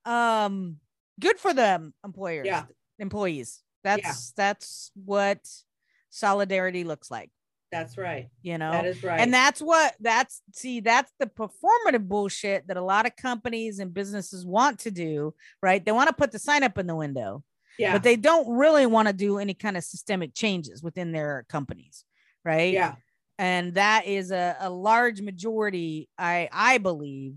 [0.07, 0.77] yeah um
[1.20, 2.64] good for them employers Yeah.
[2.99, 5.38] employees that's that's what
[6.11, 7.31] solidarity looks like
[7.74, 8.28] That's right.
[8.42, 9.20] you know That is right.
[9.20, 13.92] and that's what that's see that's the performative bullshit that a lot of companies and
[13.92, 17.42] businesses want to do right they want to put the sign up in the window
[17.78, 17.92] yeah.
[17.92, 22.04] but they don't really want to do any kind of systemic changes within their companies
[22.44, 22.94] right yeah.
[23.38, 27.34] and that is a, a large majority i i believe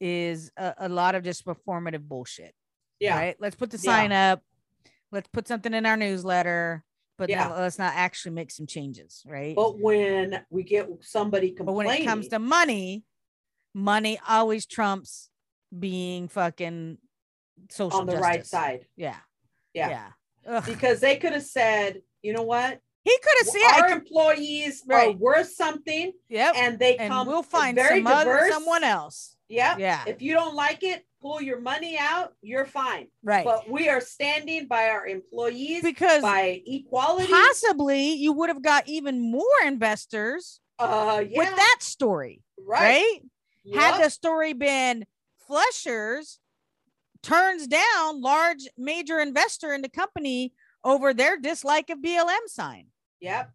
[0.00, 2.54] is a, a lot of just performative bullshit
[2.98, 3.16] Yeah.
[3.16, 3.92] right let's put the Yeah.
[3.92, 4.42] sign up
[5.12, 6.84] let's put something in our newsletter
[7.20, 7.48] but Yeah.
[7.52, 12.02] let's not actually make some changes right But when we get somebody complaining, but when
[12.02, 13.04] it comes to money
[13.74, 15.28] money always trumps
[15.78, 16.96] being fucking
[17.70, 19.18] social on the right side, yeah
[19.74, 20.10] Yeah.
[20.46, 22.80] yeah because they could have said, you know what?
[23.04, 27.42] he could have said Our employees are worth something yep and they and come we'll
[27.42, 28.52] find very some other, diverse.
[28.52, 29.76] someone else Yeah.
[29.78, 32.32] yeah If you don't like it, pull your money out.
[32.40, 33.08] You're fine.
[33.22, 37.30] right But we are standing by our employees because by equality.
[37.30, 41.38] possibly you would have got even more investors uh, yeah.
[41.38, 43.20] with that story, right.
[43.66, 43.74] right?
[43.74, 45.04] Had the story been
[45.46, 46.38] Fleishers
[47.22, 52.86] turns down large major investor in the company over their dislike of BLM sign.
[53.20, 53.50] Yep.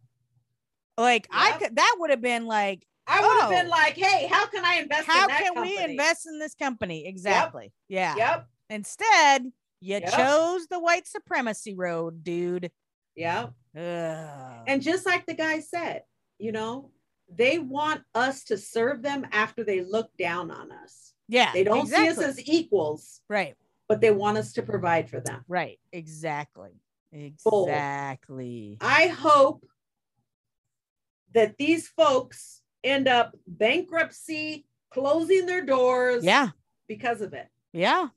[0.98, 3.54] Like I could that would have been like, I would have Oh.
[3.54, 6.38] been like, hey, how can I invest how in that How can we invest in
[6.38, 7.06] this company?
[7.06, 7.72] Exactly.
[7.88, 8.16] Yeah.
[8.16, 8.48] Yep.
[8.70, 10.12] Instead, you Yep.
[10.12, 12.70] chose the white supremacy road, dude.
[13.14, 13.52] Yep.
[13.76, 14.64] Ugh.
[14.66, 16.02] And just like the guy said,
[16.38, 16.90] you know,
[17.28, 21.12] they want us to serve them after they look down on us.
[21.28, 23.56] yeah, They don't see us as equals, right.
[23.88, 25.44] but they want us to provide for them.
[25.48, 25.80] Right.
[25.92, 26.80] Exactly.
[27.12, 28.78] Exactly.
[28.80, 29.64] I hope
[31.34, 36.50] that these folks end up bankruptcy, closing their doors Yeah.
[36.88, 37.48] because of it.
[37.72, 38.08] Yeah.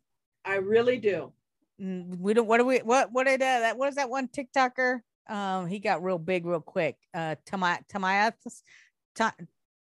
[0.45, 1.33] I really do.
[1.81, 2.47] Mm, We don't.
[2.47, 2.79] What do we?
[2.79, 3.11] What?
[3.11, 3.77] What did uh, that?
[3.77, 5.01] What is that one TikToker?
[5.27, 6.97] Um, he got real big real quick.
[7.13, 8.33] Uh, Tamai Tamayath,
[9.15, 9.35] Ta-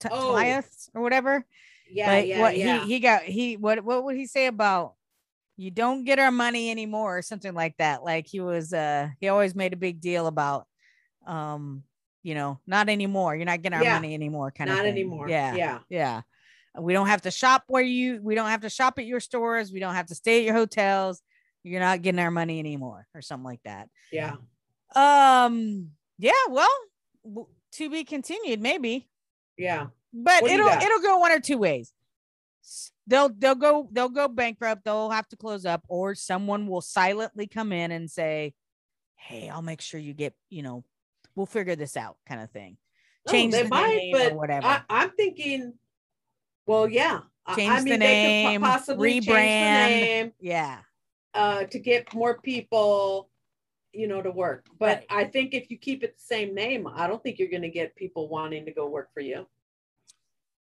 [0.00, 0.32] Ta- Oh.
[0.34, 1.44] Tamayath or whatever.
[1.90, 2.84] Yeah, like yeah, what yeah.
[2.84, 4.94] he he got he what what would he say about
[5.56, 8.02] you don't get our money anymore or something like that.
[8.02, 10.66] Like he was uh he always made a big deal about
[11.26, 11.82] um
[12.26, 13.36] you know not anymore.
[13.36, 13.94] You're not getting our Yeah.
[13.94, 14.50] money anymore.
[14.50, 15.28] Kind of Not anymore.
[15.28, 15.54] Yeah.
[15.54, 15.78] Yeah.
[15.88, 16.22] Yeah.
[16.76, 19.70] We don't have to shop where you we don't have to shop at your stores.
[19.70, 21.22] We don't have to stay at your hotels.
[21.62, 23.88] You're not getting our money anymore or something like that.
[24.10, 24.34] Yeah.
[24.96, 26.76] Um yeah, well,
[27.74, 29.08] to be continued maybe.
[29.56, 29.86] Yeah.
[30.12, 31.92] But What it'll it'll go one or two ways.
[33.06, 37.46] They'll they'll go they'll go bankrupt, they'll have to close up or someone will silently
[37.46, 38.54] come in and say,
[39.14, 40.82] "Hey, I'll make sure you get, you know,
[41.36, 42.76] we'll figure this out," kind of thing.
[43.26, 44.66] No, Change they the might, name but or whatever.
[44.66, 45.74] I, I'm thinking,
[46.66, 47.20] well, yeah.
[47.54, 49.90] Change I the mean, they name, could possibly change the rebrand.
[49.90, 50.78] name yeah.
[51.34, 53.30] uh, to get more people,
[53.92, 54.66] you know, to work.
[54.80, 55.06] But Right.
[55.10, 57.68] I think if you keep it the same name, I don't think you're going to
[57.70, 59.46] get people wanting to go work for you.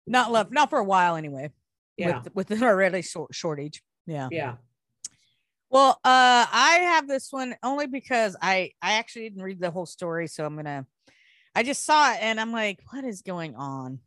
[0.06, 1.52] Not left, not for a while anyway.
[1.96, 2.22] Yeah.
[2.34, 3.82] With with already short shortage.
[4.06, 4.28] Yeah.
[4.30, 4.54] Yeah.
[5.70, 9.86] Well, uh, I have this one only because I I actually didn't read the whole
[9.86, 10.86] story, so I'm gonna.
[11.54, 13.98] I just saw it and I'm like, what is going on?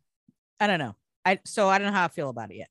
[0.58, 0.96] I don't know.
[1.24, 2.68] I so I don't know how I feel about it yet.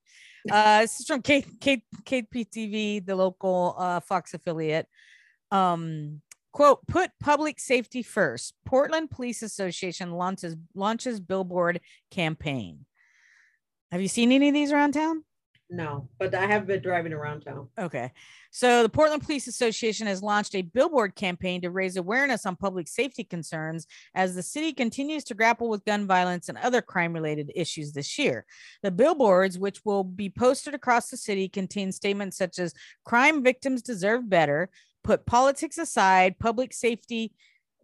[0.50, 4.88] Uh, this is from K, K, KPTV, the local uh, Fox affiliate.
[5.52, 6.22] Um,
[6.52, 8.56] quote: Put public safety first.
[8.66, 11.80] Portland Police Association launches launches billboard
[12.10, 12.86] campaign.
[13.92, 15.24] Have you seen any of these around town?
[15.74, 17.70] No, but I have been driving around town.
[17.80, 18.12] Okay.
[18.52, 22.90] So the Portland Police Association has launched a billboard campaign to raise awareness on public
[22.90, 27.54] safety concerns as the city continues to grapple with gun violence and other crime related
[27.56, 28.46] issues this year.
[28.84, 32.74] The billboards, which will be posted across the city, contain statements such as
[33.06, 34.70] crime victims deserve better,
[35.06, 37.32] put politics aside, public safety,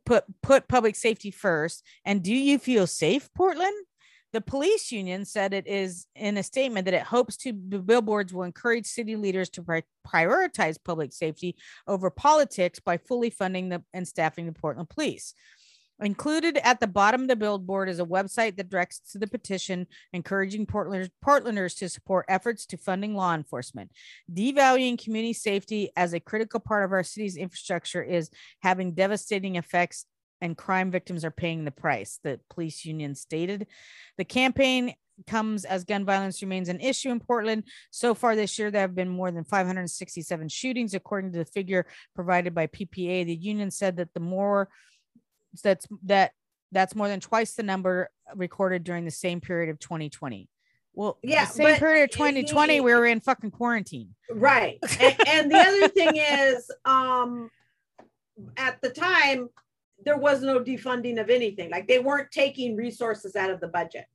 [0.06, 1.84] put put public safety first.
[2.04, 3.86] And do you feel safe, Portland?
[4.34, 8.34] The police union said it is in a statement that it hopes to the billboards
[8.34, 11.56] will encourage city leaders to pri- prioritize public safety
[11.88, 15.34] over politics by fully funding the and staffing the Portland police.
[16.00, 19.88] Included at the bottom of the billboard is a website that directs to the petition
[20.14, 23.92] encouraging Portlanders, Portlanders to support efforts to funding law enforcement.
[24.32, 28.30] Devaluing community safety as a critical part of our city's infrastructure is
[28.62, 30.06] having devastating effects,
[30.42, 33.68] and crime victims are paying the price, the police union stated.
[34.18, 34.94] The campaign
[35.26, 37.64] comes as gun violence remains an issue in Portland.
[37.90, 41.88] So far this year, there have been more than 567 shootings, according to the figure
[42.14, 43.26] provided by PPA.
[43.26, 44.70] The union said that the more
[45.64, 46.34] that's that
[46.72, 50.50] that's more than twice the number recorded during the same period of 2020.
[50.94, 54.16] Well, Yeah, same period of he- 2020, we were in fucking quarantine.
[54.30, 54.78] Right.
[55.00, 57.50] And, and the other thing is, um,
[58.58, 59.50] at the time,
[60.04, 61.70] there was no defunding of anything.
[61.70, 64.06] Like they weren't taking resources out of the budget.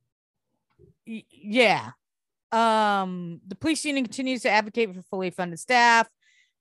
[1.05, 1.91] Yeah.
[2.51, 6.07] Um, the police union continues to advocate for fully funded staff.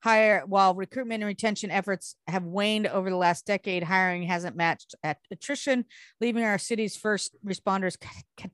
[0.02, 4.96] Hire while recruitment and retention efforts have waned over the last decade, hiring hasn't matched
[5.04, 5.84] at attrition,
[6.20, 8.48] leaving our city's first responders ca-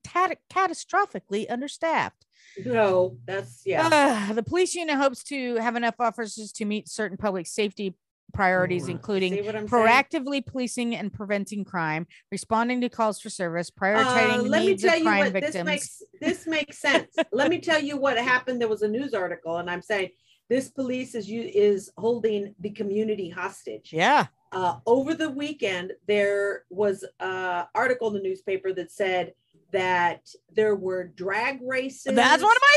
[0.53, 2.27] catastrophically understaffed.
[2.67, 3.89] No, that's yeah.
[4.29, 7.95] Uh, the police union hopes to have enough officers to meet certain public safety
[8.33, 9.69] priorities, See including I'm saying?
[9.69, 14.67] proactively policing and preventing crime, responding to calls for service, Uh, prioritizing the let me
[14.69, 15.55] needs tell of you crime what victims.
[15.55, 17.15] this makes this makes sense.
[17.33, 18.61] let me tell you what happened.
[18.61, 20.11] There was a news article, and I'm saying
[20.49, 23.93] this police is you is holding the community hostage.
[23.93, 24.27] yeah.
[24.53, 29.33] uh, over the weekend there was a article in the newspaper that said
[29.73, 30.21] that
[30.55, 32.77] there were drag races That's one of my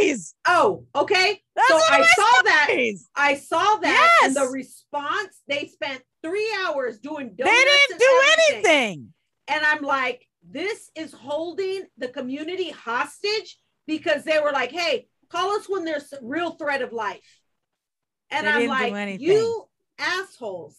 [0.00, 0.34] stories.
[0.46, 2.68] oh okay That's so i saw that
[3.16, 8.64] i saw that and the response they spent three hours doing They didn't do everything.
[8.74, 9.14] anything.
[9.48, 15.50] and i'm like this is holding the community hostage because they were like hey call
[15.56, 17.40] us when there's a real threat of life
[18.30, 19.64] and They i'm like you
[19.98, 20.76] assholes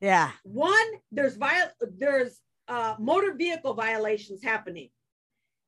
[0.00, 0.30] Yeah.
[0.44, 1.68] one there's viol
[1.98, 2.38] there's
[2.72, 4.88] uh motor vehicle violations happening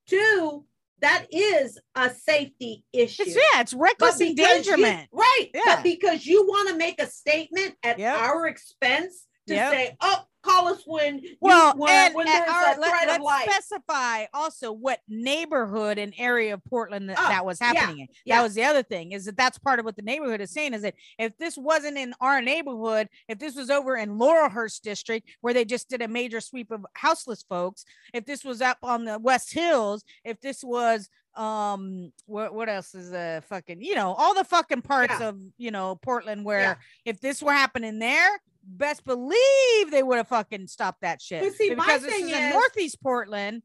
[0.08, 0.64] two
[1.00, 5.08] that is a safety issue It's, yeah, it's reckless because you- endangerment.
[5.12, 5.60] right Yeah.
[5.66, 8.16] but because you want to make a statement at Yep.
[8.16, 9.72] our expense to Yep.
[9.72, 12.80] say oh call us when you, well, when, and, when and there's all right, a
[12.80, 17.72] let, us specify also what neighborhood and area of Portland that, Oh, that was yeah,
[17.74, 18.08] happening in.
[18.24, 18.36] yeah.
[18.38, 20.74] That was the other thing is that that's part of what the neighborhood is saying
[20.74, 25.28] is that if this wasn't in our neighborhood, if this was over in Laurelhurst district
[25.40, 29.04] where they just did a major sweep of houseless folks, if this was up on
[29.04, 34.14] the West Hills, if this was um what what else is a fucking you know
[34.14, 35.30] all the fucking parts Yeah.
[35.30, 36.74] of you know Portland where Yeah.
[37.04, 38.30] if this were happening there
[38.66, 42.28] best believe they would have fucking stopped that shit But see, my because this thing
[42.28, 43.62] is in is- northeast portland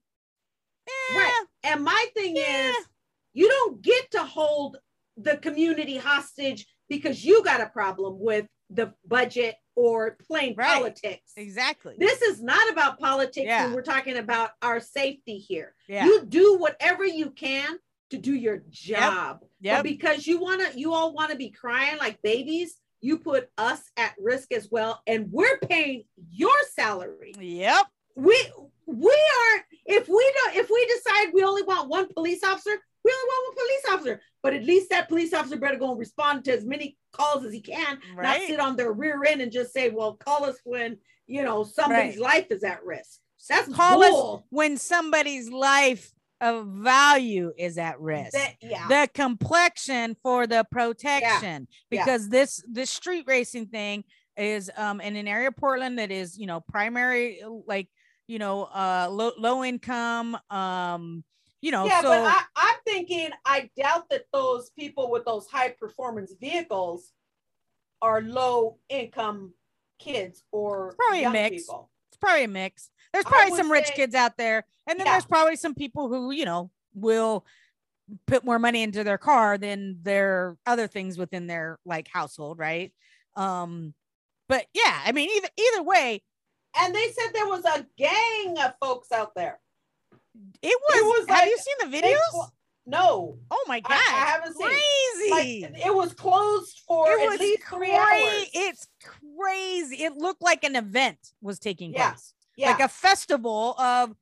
[0.88, 1.46] eh, Right.
[1.64, 2.70] and my thing Yeah.
[2.70, 2.76] is
[3.34, 4.78] you don't get to hold
[5.18, 10.78] the community hostage because you got a problem with the budget or plain Right.
[10.78, 13.66] politics exactly This is not about politics Yeah.
[13.66, 15.76] when we're talking about our safety here.
[15.88, 17.80] yeah You do whatever you can
[18.12, 19.40] to do your job.
[19.42, 23.18] But yep because you want to, you all want to be crying like babies, you
[23.18, 25.02] put us at risk as well.
[25.08, 27.34] And we're paying your salary.
[27.40, 27.86] yep
[28.16, 28.38] We
[28.86, 32.72] we aren't, if we don't, if we decide we only want one police officer,
[33.04, 34.22] we only want one police officer.
[34.42, 37.54] But at least that police officer better go and respond to as many calls as
[37.54, 40.98] he can, not sit on their rear end and just say, well, call us when
[41.28, 43.20] you know somebody's life is at risk.
[43.48, 48.88] That's Call us when somebody's life of value is at risk That- yeah.
[48.88, 52.04] the complexion for the protection Yeah.
[52.04, 54.04] because this this street racing thing
[54.38, 57.90] is um in an area of portland that is you know primary like
[58.28, 61.24] you know uh low, low income um
[61.62, 65.46] you know yeah, so but I, I'm thinking I doubt that those people with those
[65.48, 67.12] high performance vehicles
[68.02, 69.54] are low income
[70.00, 71.64] kids or Probably a mix.
[71.64, 71.90] people.
[72.10, 75.14] it's probably a mix there's probably some rich say- kids out there and then Yeah.
[75.14, 77.46] there's probably some people who you know will
[78.28, 82.92] put more money into their car than their other things within their like household right
[83.36, 83.94] um
[84.48, 86.22] but yeah i mean either either way
[86.80, 89.60] And they said there was a gang of folks out there.
[90.62, 92.50] it was, It was have like- you seen the videos
[92.88, 95.30] no, oh my I- god I haven't seen it.
[95.30, 98.50] crazy like it was closed for it at least three hours.
[98.52, 100.04] It's crazy.
[100.06, 102.12] It looked like an event was taking Yeah.
[102.14, 104.16] place, yeah, like a festival of,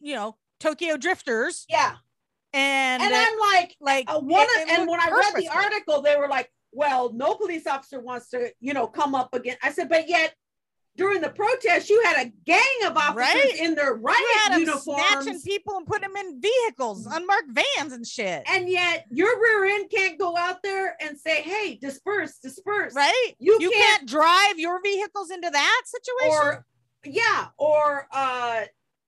[0.00, 1.96] you know, Tokyo drifters, yeah.
[2.52, 5.48] and, And I'm like, like uh, one it- of, it and when I read the
[5.48, 9.56] article, they were like, well, no police officer wants to, you know, come up again.
[9.62, 10.34] I said, but yet
[10.96, 13.56] during the protest, you had a gang of officers Right.
[13.60, 15.02] in their You riot had 'em uniforms.
[15.08, 18.44] snatching people and putting them in vehicles, unmarked vans and shit.
[18.48, 22.94] and yet your rear end can't go out there and say, hey, disperse, disperse.
[22.94, 23.34] right?
[23.40, 26.38] You, You can't, can't drive your vehicles into that situation.
[26.38, 26.66] or
[27.04, 28.62] yeah, or uh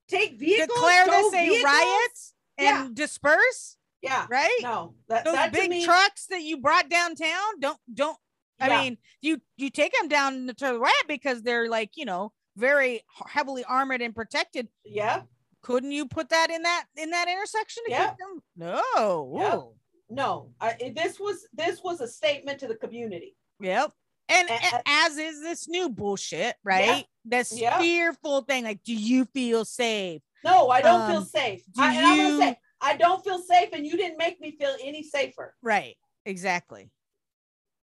[0.08, 1.62] take vehicles, declare this a vehicles.
[1.64, 2.18] riot
[2.58, 2.88] and Yeah.
[2.94, 4.26] disperse, Yeah.
[4.30, 4.58] right?
[4.62, 8.16] No, that, Those that big me, trucks that you brought downtown, don't don't
[8.60, 8.80] I Yeah.
[8.82, 13.02] mean, you you take them down to the riot because they're like, you know, very
[13.26, 14.68] heavily armored and protected.
[14.84, 15.22] yeah,
[15.62, 18.08] Couldn't you put that in that in that intersection to Yeah.
[18.10, 18.42] keep them?
[18.56, 19.32] No.
[19.38, 19.60] Yeah.
[20.08, 20.54] No.
[20.60, 23.36] I, this was this was a statement to the community.
[23.60, 23.92] Yep.
[24.28, 24.48] And,
[24.86, 27.06] as is this new bullshit, right?
[27.24, 27.78] This Yeah.
[27.78, 30.22] fearful thing, like, do you feel safe?
[30.44, 31.62] No, I don't feel Um, safe.
[31.72, 34.56] do I, and I'm gonna say I don't feel safe, and you didn't make me
[34.58, 35.54] feel any safer.
[35.62, 35.96] Right.
[36.24, 36.90] Exactly.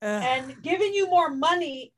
[0.00, 0.22] Ugh.
[0.22, 1.92] And giving you more money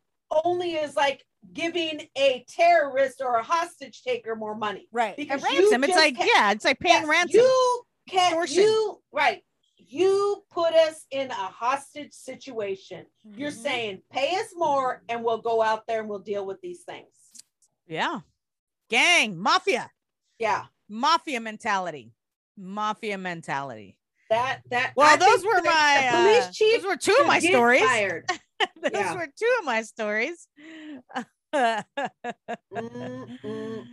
[0.44, 4.88] only is like giving a terrorist or a hostage taker more money.
[4.92, 5.16] right.
[5.16, 5.84] because a ransom.
[5.84, 7.40] It's like, can't- yeah, it's like paying Yes, ransom.
[7.40, 8.62] You can Extortion.
[8.64, 9.43] you right.
[9.94, 13.06] You put us in a hostage situation.
[13.22, 13.62] You're Mhm.
[13.62, 17.14] saying pay us more and we'll go out there and we'll deal with these things.
[17.86, 18.22] Yeah.
[18.90, 19.92] Gang, mafia,
[20.40, 20.66] Yeah.
[20.88, 22.12] mafia mentality.
[22.56, 23.96] Mafia mentality.
[24.30, 27.16] That that Well, I those were the- my the police uh, chief Those were two
[27.20, 27.82] of my stories.
[28.82, 29.14] those Yeah.
[29.14, 30.48] were two of my stories.
[31.54, 31.80] Oh
[32.74, 33.86] Mm, mm,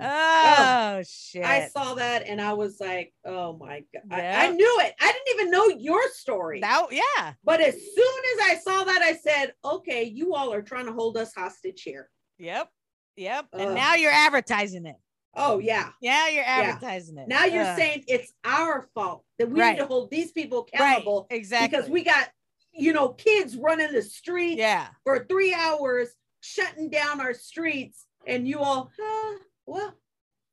[0.00, 1.06] mm.
[1.08, 1.44] shit.
[1.44, 4.02] I saw that and I was like, oh my god.
[4.10, 4.94] I, I knew it.
[5.00, 6.60] I didn't even know your story.
[6.60, 7.32] that, yeah.
[7.44, 10.92] but as soon as I saw that, I said, okay, you all are trying to
[10.92, 12.08] hold us hostage here.
[12.38, 12.68] Yep.
[13.16, 13.46] Yep.
[13.52, 13.60] Ugh.
[13.60, 14.96] and now you're advertising it.
[15.34, 15.90] Oh yeah.
[16.00, 17.28] Yeah, you're advertising it.
[17.28, 17.76] Now you're Ugh.
[17.78, 19.72] saying it's our fault that we Right.
[19.72, 20.80] need to hold these people right.
[20.80, 21.68] accountable Exactly.
[21.76, 22.28] because we got,
[22.72, 24.88] you know, kids running the street yeah.
[25.04, 26.08] for three hours,
[26.40, 29.34] shutting down our streets, and you all, "Uh,
[29.66, 29.94] well,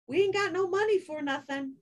[0.08, 1.74] we ain't got no money for nothing.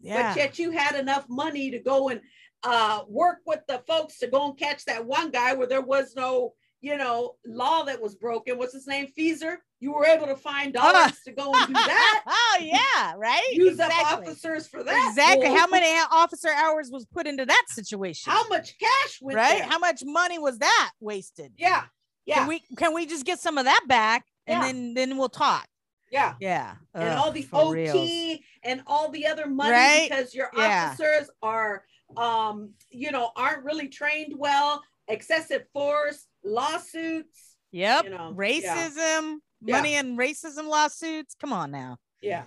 [0.00, 0.28] Yeah.
[0.30, 2.20] But yet you had enough money to go and
[2.62, 6.14] uh, work with the folks to go and catch that one guy where there was
[6.16, 8.58] no, you know, law that was broken.
[8.58, 9.08] What's his name?
[9.18, 9.56] Feezer.
[9.80, 12.22] You were able to find dollars to go and do that.
[12.26, 13.42] oh yeah, right.
[13.52, 14.28] Use up Exactly.
[14.28, 15.08] officers for that.
[15.10, 15.48] Exactly.
[15.48, 18.32] Well, How many officer hours was put into that situation?
[18.32, 19.58] How much cash went right?
[19.58, 19.68] there?
[19.68, 21.52] How much money was that wasted?
[21.58, 21.84] yeah,
[22.26, 24.66] yeah, Can we can we just get some of that back and Yeah.
[24.66, 25.66] then then we'll talk?
[26.10, 26.34] yeah.
[26.40, 26.76] Yeah.
[26.94, 28.38] and Ugh, all the OT reals.
[28.62, 30.08] and all the other money Right?
[30.08, 30.90] because your Yeah.
[30.92, 31.84] officers are,
[32.16, 34.82] um, you know, aren't really trained well.
[35.08, 37.56] Excessive force, lawsuits.
[37.72, 38.04] Yep.
[38.04, 38.32] you know.
[38.36, 39.76] Racism, Yeah.
[39.76, 41.34] money and racism lawsuits.
[41.34, 41.98] Come on now.
[42.20, 42.44] Yeah.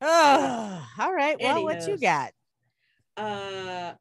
[0.00, 1.36] Oh, all right.
[1.40, 2.32] Well, what you got?
[3.16, 3.94] Uh,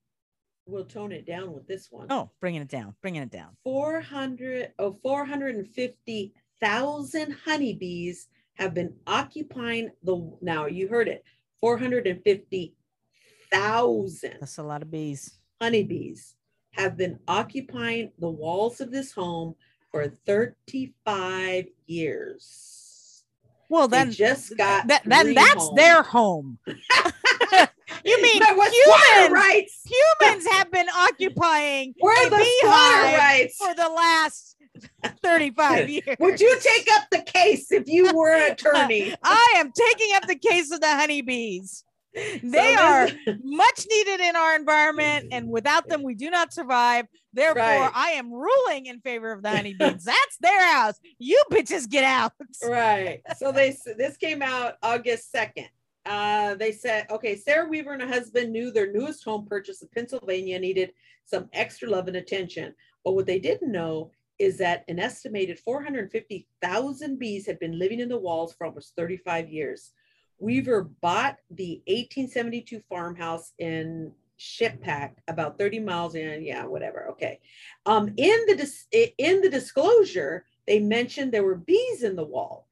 [0.67, 2.05] we'll tone it down with this one.
[2.09, 2.93] Oh, bringing it down.
[3.01, 3.49] Bringing it down.
[3.63, 11.23] 400 oh 450,000 honeybees have been occupying the now you heard it
[11.59, 15.37] 450,000 That's a lot of bees.
[15.61, 16.35] honeybees
[16.71, 19.55] have been occupying the walls of this home
[19.91, 23.23] for 35 years.
[23.69, 25.75] Well, They just got that then that's homes.
[25.75, 26.59] their home.
[28.05, 29.31] you mean There was humans?
[29.33, 29.81] rights?
[29.85, 33.57] Humans have been occupying Where a the squatter beehive rights?
[33.57, 34.55] for the last
[35.23, 36.17] 35 years.
[36.19, 39.13] Would you take up the case if you were an attorney?
[39.23, 41.83] I am taking up the case of the honeybees.
[42.13, 43.07] They So are
[43.43, 47.05] much needed in our environment, and without them, we do not survive.
[47.33, 47.91] Therefore, Right.
[47.93, 50.03] I am ruling in favor of the honeybees.
[50.03, 50.95] That's their house.
[51.19, 52.31] You bitches get out.
[52.67, 53.21] right.
[53.37, 55.67] So they this came out August 2nd.
[56.07, 59.89] Uh, they said, okay, Sarah Weaver and her husband knew their newest home purchase in
[59.93, 60.93] Pennsylvania needed
[61.25, 62.73] some extra love and attention.
[63.03, 68.09] But what they didn't know is that an estimated 450,000 bees had been living in
[68.09, 69.91] the walls for almost 35 years.
[70.39, 76.43] Weaver bought the 1872 farmhouse in Skippack, about 30 miles in.
[76.43, 77.07] Yeah, whatever.
[77.11, 77.39] Okay.
[77.85, 82.66] Um, in the dis- in the disclosure, they mentioned there were bees in the wall,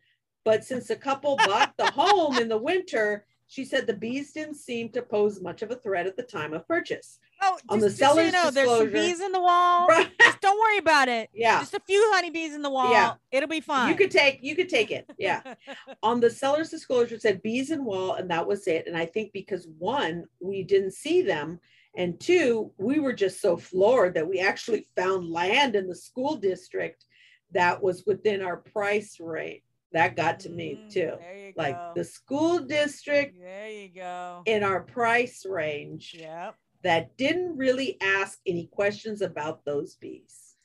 [0.45, 4.55] but since the couple bought the home in the winter, she said the bees didn't
[4.55, 7.19] seem to pose much of a threat at the time of purchase.
[7.41, 9.87] Oh, On just, the just so you seller's know, there's some bees in the wall.
[10.21, 11.29] Just don't worry about it.
[11.33, 11.59] Yeah.
[11.59, 12.91] Just a few honeybees in the wall.
[12.91, 13.13] Yeah.
[13.31, 13.89] It'll be fine.
[13.89, 15.09] You could take you could take it.
[15.17, 15.41] Yeah.
[16.03, 18.87] On the seller's disclosure said bees in wall, and that was it.
[18.87, 21.59] And I think because one, we didn't see them,
[21.97, 26.37] and two, we were just so floored that we actually found land in the school
[26.37, 27.05] district
[27.51, 29.63] that was within our price rate.
[29.95, 31.11] That got to me Mm, too.
[31.55, 31.91] Like go.
[31.95, 34.43] the school district There you go.
[34.45, 36.55] in our price range Yep.
[36.83, 40.57] that didn't really ask any questions about those bees.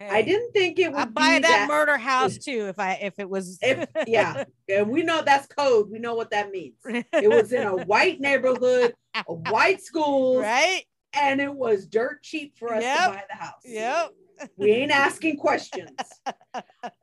[0.00, 3.18] I didn't think it would I'd buy that, that murder house too if I if
[3.18, 5.90] it was if yeah, and we know that's code.
[5.90, 6.76] We know what that means.
[6.86, 10.84] It was in a white neighborhood, a white school, right.
[11.14, 12.98] and it was dirt cheap for us Yep.
[12.98, 13.62] to buy the house.
[13.64, 14.10] Yep.
[14.56, 15.90] We ain't asking questions.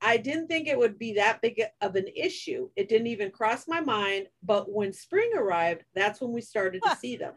[0.02, 2.70] I didn't think it would be that big of an issue.
[2.76, 4.28] It didn't even cross my mind.
[4.44, 7.34] But when spring arrived, that's when we started to see them.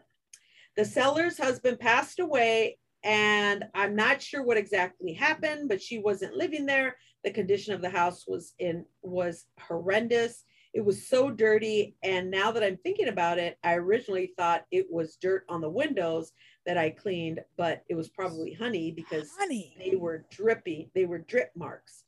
[0.75, 6.35] The seller's husband passed away, and I'm not sure what exactly happened, but she wasn't
[6.35, 6.95] living there.
[7.23, 10.43] The condition of the house was in was horrendous.
[10.79, 11.97] It was so dirty.
[12.03, 15.69] And now that I'm thinking about it, I originally thought it was dirt on the
[15.69, 16.31] windows
[16.65, 19.75] that I cleaned, but it was probably honey because Honey.
[19.77, 22.05] they were drippy, they were drip marks.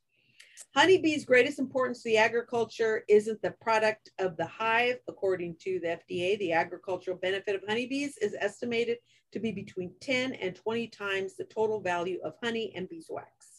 [0.74, 4.99] Honeybees' greatest importance to the agriculture isn't the product of the hive.
[5.09, 8.99] According to the FDA, the agricultural benefit of honeybees is estimated
[9.34, 13.51] to be between 10 and 20 times the total value of honey and beeswax.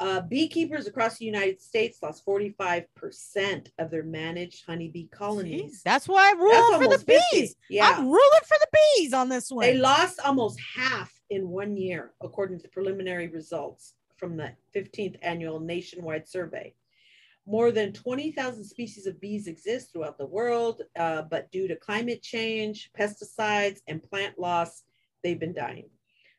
[0.00, 2.86] Uh, beekeepers across the United States lost 45%
[3.78, 5.82] of their managed honeybee colonies.
[5.84, 7.22] That's why That's ruling for the almost 50.
[7.32, 7.56] bees.
[7.68, 7.96] Yeah.
[7.96, 9.66] I'm ruling for the bees on this one.
[9.66, 15.58] They lost almost half in one year, according to preliminary results from the 15th annual
[15.58, 16.74] nationwide survey.
[17.44, 22.22] More than 20,000 species of bees exist throughout the world, uh, but due to climate
[22.22, 24.84] change, pesticides, and plant loss,
[25.24, 25.88] they've been dying.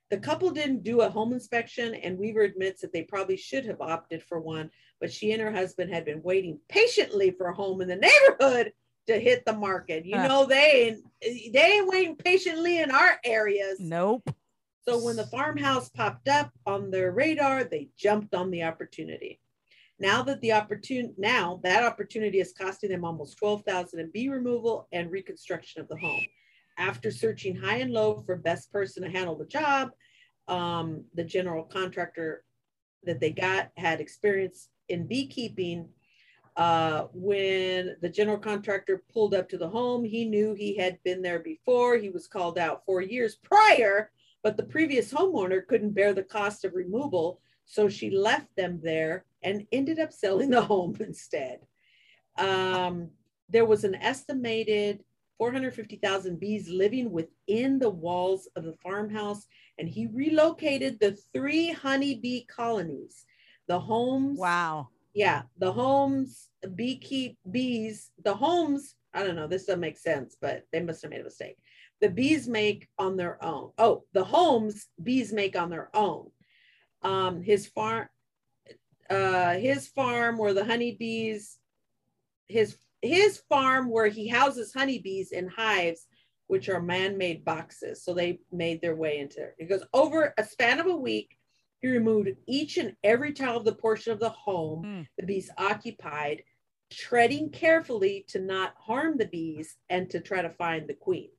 [0.09, 3.79] The couple didn't do a home inspection, and Weaver admits that they probably should have
[3.79, 7.81] opted for one, but she and her husband had been waiting patiently for a home
[7.81, 8.73] in the neighborhood
[9.07, 10.05] to hit the market.
[10.05, 13.79] You know, they ain't, they ain't waiting patiently in our areas.
[13.79, 14.29] nope.
[14.87, 19.39] So when the farmhouse popped up on their radar, they jumped on the opportunity.
[19.99, 24.87] Now that the opportune now that opportunity is costing them almost 12,000 in bee removal
[24.91, 26.25] and reconstruction of the home.
[26.79, 29.91] After searching high and low for best person to handle the job,
[30.47, 32.43] um, the general contractor
[33.03, 35.89] that they got had experience in beekeeping.
[36.55, 41.21] Uh, when the general contractor pulled up to the home, he knew he had been
[41.21, 41.97] there before.
[41.97, 44.11] He was called out four years prior
[44.43, 49.25] but the previous homeowner couldn't bear the cost of removal, so she left them there
[49.43, 51.59] and ended up selling the home instead.
[52.37, 53.09] Um,
[53.49, 55.03] there was an estimated
[55.39, 59.47] 450,000 bees living within the walls of the farmhouse,
[59.79, 63.25] and he relocated the three honeybee colonies.
[63.67, 64.89] The homes, Wow.
[65.13, 70.65] yeah, the homes, beekeep bees, the homes, I don't know, this doesn't make sense, but
[70.73, 71.57] they must have made a mistake.
[72.01, 73.71] The bees make on their own.
[73.77, 76.31] Oh, the homes bees make on their own.
[77.01, 78.09] Um, his farm,
[79.09, 81.57] uh, his farm where the honeybees,
[82.47, 86.07] his his farm where he houses honeybees in hives,
[86.47, 88.03] which are man-made boxes.
[88.03, 89.55] So they made their way into there.
[89.57, 91.37] It goes over a span of a week.
[91.81, 95.01] He removed each and every tile of the portion of the home Hmm.
[95.17, 96.43] the bees occupied,
[96.89, 101.29] treading carefully to not harm the bees and to try to find the queen.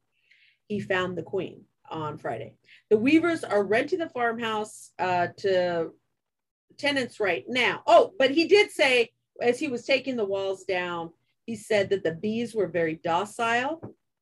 [0.68, 2.54] He found the queen on Friday.
[2.88, 5.90] The Weavers are renting the farmhouse uh, to
[6.78, 7.82] tenants right now.
[7.86, 9.10] Oh, but he did say,
[9.42, 11.10] as he was taking the walls down,
[11.50, 13.80] he said that the bees were very docile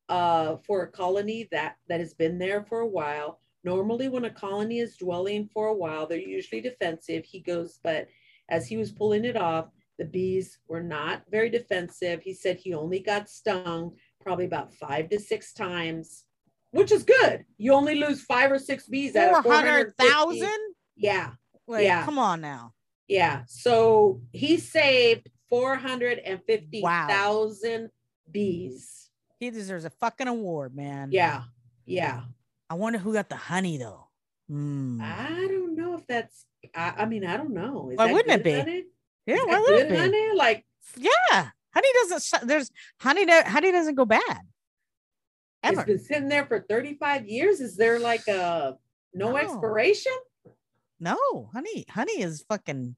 [0.08, 3.38] uh, for a colony that, that has been there for a while.
[3.64, 7.26] Normally, when a colony is dwelling for a while, they're usually defensive.
[7.26, 8.06] He goes, but
[8.48, 9.66] as he was pulling it off,
[9.98, 12.22] the bees were not very defensive.
[12.22, 16.24] He said he only got stung probably about five to six times,
[16.70, 17.44] which is good.
[17.58, 20.40] You only lose five or six bees out of hundred 450.
[20.40, 20.60] thousand.
[20.96, 21.32] Yeah,
[21.66, 22.06] Like, Yeah.
[22.06, 22.72] come on now.
[23.06, 23.42] yeah.
[23.48, 27.90] So he saved 450,000
[28.30, 29.10] bees.
[29.40, 31.10] He deserves a fucking award, man.
[31.12, 31.44] Yeah,
[31.86, 32.22] yeah.
[32.68, 34.08] I wonder who got the honey though.
[34.48, 35.00] Hmm.
[35.02, 36.44] I don't know if that's,
[36.74, 37.90] I, I mean, I don't know.
[37.90, 38.52] Is Why that wouldn't it be?
[38.52, 38.84] honey?
[39.26, 39.96] yeah, Is why that would it be?
[39.96, 40.32] honey?
[40.34, 40.64] Like,
[40.96, 42.48] Yeah, honey doesn't.
[42.48, 42.70] There's
[43.00, 43.26] honey.
[43.30, 44.40] Honey doesn't go bad.
[45.62, 45.80] Ever.
[45.80, 47.60] it's been sitting there for 35 years.
[47.60, 48.76] Is there like a
[49.14, 49.36] no, No.
[49.36, 50.12] expiration?
[51.00, 51.16] No,
[51.52, 51.84] honey.
[51.90, 52.96] Honey is fucking.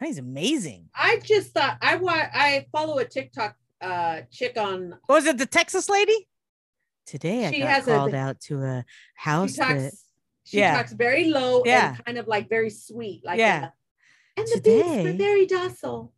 [0.00, 0.88] Honey's amazing.
[0.94, 5.46] I just thought I wa- I follow a TikTok uh chick on Was it the
[5.46, 6.28] Texas lady?
[7.06, 8.84] Today I She got has a- called out to a
[9.14, 9.92] house she talks that
[10.44, 10.74] she Yeah.
[10.76, 11.88] talks very low Yeah.
[11.96, 13.66] and kind of like very sweet like Yeah.
[14.36, 16.12] a- and the bees were very docile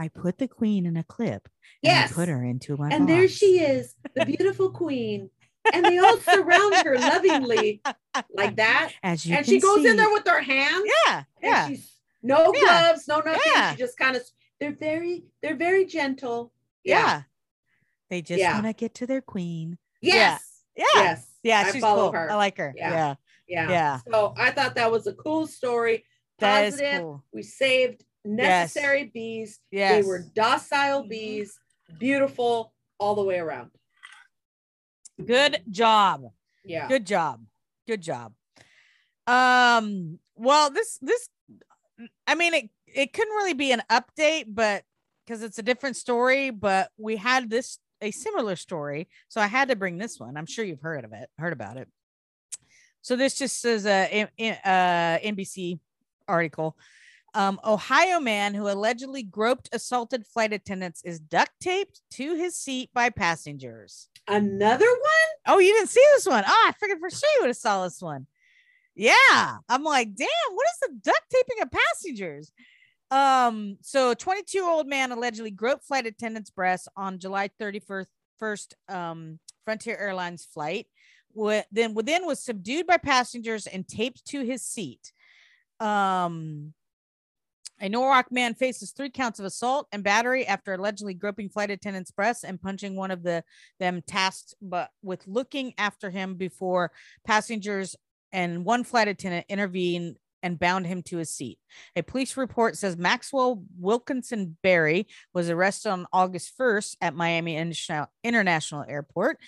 [0.00, 1.48] I put the queen in a clip.
[1.82, 2.10] Yes.
[2.10, 2.88] And I put her into my.
[2.90, 5.30] and there she is the beautiful queen
[5.72, 7.82] and they all surround her lovingly
[8.32, 9.88] like that As you and she goes see.
[9.88, 11.68] in there with her hands Yeah, yeah.
[11.68, 12.60] she's no Yeah.
[12.60, 13.72] gloves no nothing Yeah.
[13.72, 14.22] she just kind of
[14.60, 16.52] they're very they're very gentle
[16.84, 17.22] yeah.
[18.10, 18.54] They just Yeah.
[18.54, 19.78] want to get to their queen.
[20.00, 20.84] yes Yeah.
[20.94, 22.12] yes Yeah, I she's follow cool.
[22.20, 22.72] her I like her.
[22.76, 22.90] Yeah.
[22.90, 23.14] Yeah.
[23.46, 23.70] Yeah.
[23.70, 24.00] Yeah.
[24.10, 26.04] So I thought that was a cool story.
[26.38, 27.00] That is positive.
[27.00, 27.24] cool.
[27.32, 29.60] We saved necessary bees.
[29.70, 30.02] Yes.
[30.02, 31.08] They were docile Mhm.
[31.08, 31.58] bees,
[31.98, 33.70] beautiful all the way around.
[35.24, 36.32] Good job.
[36.64, 36.88] Yeah.
[36.88, 37.44] Good job.
[37.86, 38.34] Good job.
[39.26, 41.28] Um, well, this this
[42.28, 44.84] I mean it it couldn't really be an update, but
[45.24, 49.08] because it's a different story, but we had this a similar story.
[49.28, 50.36] So I had to bring this one.
[50.36, 51.88] I'm sure you've heard of it, heard about it.
[53.02, 55.80] So this just says a uh, NBC
[56.26, 56.76] article.
[57.34, 62.90] Um, Ohio man who allegedly groped assaulted flight attendants is duct taped to his seat
[62.94, 64.08] by passengers.
[64.26, 65.30] Another one?
[65.46, 66.44] Oh, you didn't see this one?
[66.46, 68.26] Oh, I figured for sure you would have saw this one.
[68.98, 72.50] Yeah, I'm like, damn, what is the duct taping of passengers?
[73.12, 78.06] Um, so 22 year old man allegedly groped flight attendant's breasts on July 31st,
[78.40, 80.88] first um Frontier Airlines flight.
[81.70, 85.12] Then within was subdued by passengers and taped to his seat.
[85.78, 86.74] Um
[87.80, 92.10] a Norwalk man faces three counts of assault and battery after allegedly groping flight attendant's
[92.10, 93.44] breasts and punching one of the
[93.78, 96.90] them tasked but with looking after him before
[97.24, 97.94] passengers
[98.32, 101.58] and one flight attendant intervened and bound him to his seat.
[101.96, 108.84] A police report says Maxwell Wilkinson Berry was arrested on August 1st at Miami International-
[108.88, 109.38] Airport.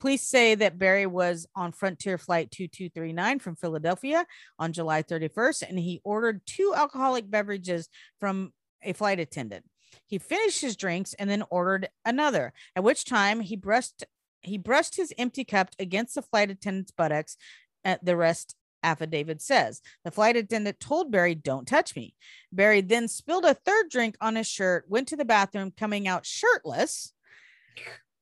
[0.00, 4.26] Police say that Berry was on Frontier Flight 2239 from Philadelphia
[4.58, 7.88] on July 31st, and he ordered two alcoholic beverages
[8.20, 9.64] from a flight attendant.
[10.06, 14.04] He finished his drinks and then ordered another, at which time he brushed
[14.42, 17.38] he brushed his empty cup against the flight attendant's buttocks.
[17.84, 22.14] At the rest affidavit says the flight attendant told Berry, "Don't touch me."
[22.52, 26.26] Berry then spilled a third drink on his shirt, went to the bathroom, coming out
[26.26, 27.12] shirtless.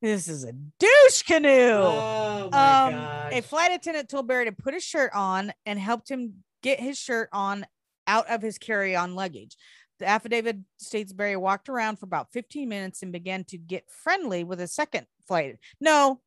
[0.01, 1.49] This is a douche canoe.
[1.49, 6.09] Oh my Um, a flight attendant told Berry to put his shirt on and helped
[6.11, 7.65] him get his shirt on
[8.05, 9.55] out of his carry-on luggage.
[9.99, 14.43] The affidavit states Berry walked around for about 15 minutes and began to get friendly
[14.43, 15.57] with a second flight.
[15.79, 16.21] No,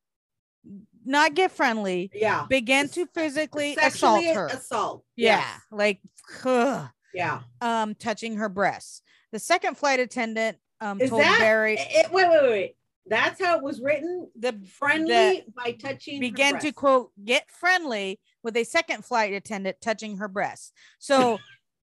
[1.07, 2.11] not get friendly.
[2.13, 2.45] yeah.
[2.49, 4.47] Began to physically assault her.
[4.47, 5.03] Assault.
[5.15, 5.61] yeah, Yes.
[5.71, 5.99] like
[6.45, 7.41] ugh, Yeah.
[7.61, 9.01] um, touching her breasts.
[9.31, 12.73] The second flight attendant um Is told that Berry it, wait, wait, wait.
[13.09, 14.29] That's how it was written.
[14.37, 16.19] the Friendly by touching.
[16.19, 20.71] began to quote get friendly with a second flight attendant touching her breasts.
[20.99, 21.39] So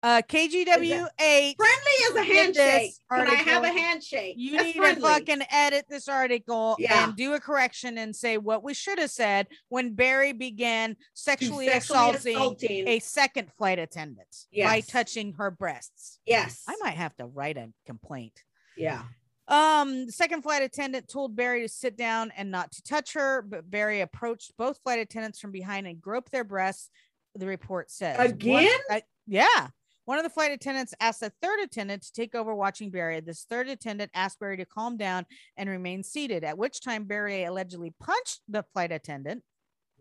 [0.03, 2.91] uh KGW eight Friendly is a Get this handshake.
[3.09, 3.77] Can I have a article.
[3.81, 4.35] handshake?
[4.37, 5.01] you That's need friendly.
[5.01, 7.05] to fucking edit this article Yeah.
[7.05, 11.67] and do a correction and say what we should have said when Berry began sexually,
[11.67, 12.87] sexually assaulting, assaulting.
[12.87, 16.19] a second flight attendant by touching her breasts.
[16.25, 16.63] yes.
[16.67, 18.43] I might have to write a complaint.
[18.75, 19.03] Yeah.
[19.47, 23.41] Um, the second flight attendant told Berry to sit down and not to touch her,
[23.41, 26.89] but Berry approached both flight attendants from behind and groped their breasts.
[27.35, 28.79] The report says One- Again?
[28.89, 29.67] uh, yeah.
[30.05, 33.21] One of the flight attendants asked the third attendant to take over watching Berry.
[33.21, 35.25] This third attendant asked Berry to calm down
[35.55, 39.43] and remain seated, at which time Berry allegedly punched the flight attendant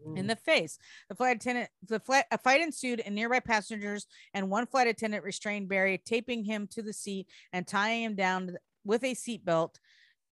[0.05, 0.19] Mm.
[0.19, 0.79] in the face.
[1.09, 5.23] The flight attendant, the flight, a fight ensued, and nearby passengers and one flight attendant
[5.23, 9.77] restrained Berry, taping him to the seat and tying him down with a seatbelt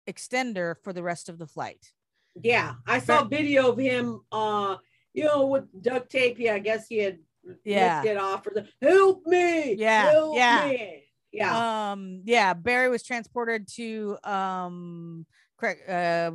[0.09, 1.93] extender for the rest of the flight.
[2.35, 4.79] Yeah, I saw video of him, uh,
[5.13, 6.39] you know, with duct tape.
[6.41, 7.21] Yeah, I guess he had
[7.65, 7.97] Yeah.
[8.03, 9.75] ripped it off or the help me.
[9.75, 10.69] Yeah, help yeah.
[10.69, 11.91] me." yeah.
[11.93, 15.27] Um, yeah, Berry was transported to um
[15.59, 16.33] correct uh,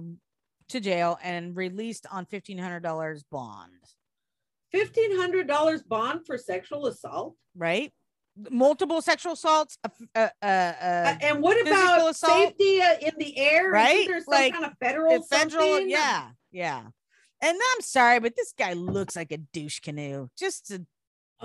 [0.69, 3.71] to jail and released on fifteen hundred dollars bond.
[4.71, 7.35] Fifteen hundred dollars bond for sexual assault.
[7.55, 7.93] Right,
[8.49, 9.77] multiple sexual assaults.
[9.85, 12.49] Uh, uh, uh, Uh, and what about assault?
[12.57, 13.69] safety uh, in the air?
[13.71, 14.09] Right?
[14.09, 15.89] Isn't some Like, kind of federal, federal, something?
[15.89, 16.83] yeah, yeah.
[17.41, 20.27] And I'm sorry, but this guy looks like a douche canoe.
[20.37, 20.85] Just a.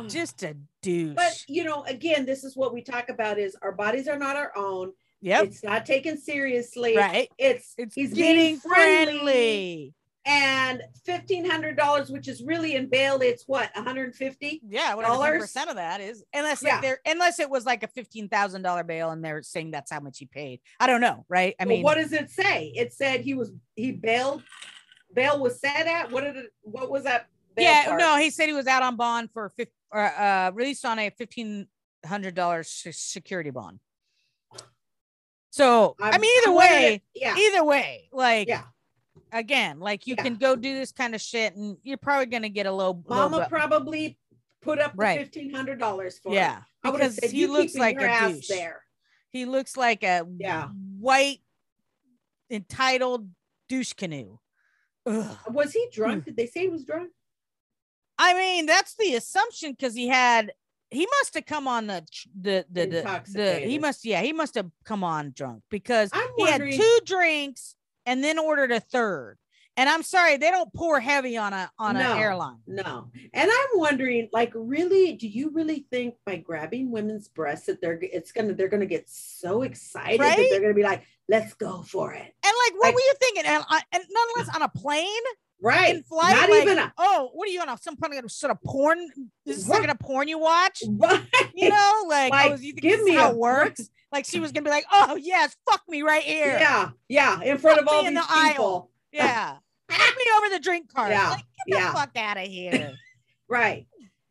[0.09, 1.15] just a douche.
[1.17, 4.37] But you know, again, this is what we talk about: is our bodies are not
[4.37, 4.93] our own.
[5.21, 6.97] yep, It's not taken seriously.
[6.97, 7.29] right.
[7.39, 9.95] It's It's he's getting friendly, friendly.
[10.27, 14.61] and fifteen hundred dollars, which is really in bail, it's what one hundred fifty.
[14.67, 15.41] Yeah, dollars.
[15.43, 16.75] percent of that is, unless Yeah.
[16.75, 19.91] like they're unless it was like a fifteen thousand dollar bail and they're saying that's
[19.91, 20.61] how much he paid.
[20.79, 21.55] I don't know, right?
[21.61, 22.73] I Well, mean, what does it say?
[22.77, 24.43] It said he was he bailed.
[25.13, 26.53] Bail was set at what did it?
[26.63, 27.27] What was that?
[27.61, 27.99] Bail yeah, part?
[28.01, 31.11] no, he said he was out on bond for fif- or uh released on a
[31.11, 31.67] fifteen
[32.05, 33.81] hundred dollars security bond.
[35.51, 38.65] So I I'm- mean, either I wanted way, it- yeah, either way, like yeah.
[39.33, 40.23] again, like you Yeah.
[40.23, 42.93] can go do this kind of shit, and you're probably gonna get a low.
[42.93, 44.19] low Mama bu- probably
[44.63, 45.19] put up the Right.
[45.19, 46.37] fifteen hundred dollars for it.
[46.37, 48.49] yeah, I would have because said he you looks like a ass douche.
[48.49, 48.83] there.
[49.31, 50.69] He looks like a Yeah.
[50.99, 51.41] white
[52.51, 53.31] entitled
[53.69, 54.39] douche canoe.
[55.07, 55.39] Ugh.
[55.51, 55.91] Was he Hmm.
[55.93, 56.25] drunk?
[56.27, 57.13] Did they say he was drunk?
[58.23, 60.53] I mean, that's the assumption because he had
[60.91, 62.05] he must have come on the
[62.39, 66.29] the the the, the he must yeah he must have come on drunk because I'm
[66.37, 67.75] he had two drinks
[68.07, 69.39] and then ordered a third.
[69.77, 72.13] And I'm sorry, they don't pour heavy on a on No.
[72.13, 72.59] an airline.
[72.67, 73.09] No.
[73.33, 77.99] And I'm wondering, like, really, do you really think by grabbing women's breasts that they're
[78.03, 82.13] it's gonna they're gonna get so excited that they're gonna be like, let's go for
[82.13, 82.21] it.
[82.21, 83.45] And like, what Like- were you thinking?
[83.47, 85.07] And, I- and nonetheless, on a plane
[85.63, 85.95] Right.
[85.97, 88.51] in flight, Not like, even a oh, what are you on some kind of sort
[88.51, 88.99] of porn?
[89.47, 89.81] Is this Right.
[89.83, 90.83] like a porn you watch?
[90.89, 91.23] right.
[91.55, 93.89] You know, like, oh, Like, oh, you think give me how a it works?
[94.13, 96.59] Like she was gonna be like, oh yes, fuck me right here.
[96.59, 98.49] Yeah, yeah, in front Fuck of all these the aisle.
[98.53, 98.91] people.
[99.13, 99.57] yeah.
[99.89, 101.11] Put me over the drink cart.
[101.13, 101.93] Yeah, Like, get the yeah.
[101.93, 102.93] fuck out of here.
[103.49, 103.87] Right.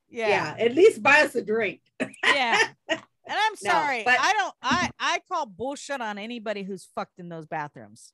[0.09, 0.27] Yeah.
[0.29, 0.55] Yeah.
[0.65, 1.79] At least buy us a drink.
[2.25, 2.57] Yeah.
[2.89, 4.03] And I'm No, sorry.
[4.03, 8.11] but- I don't I I call bullshit on anybody who's fucked in those bathrooms.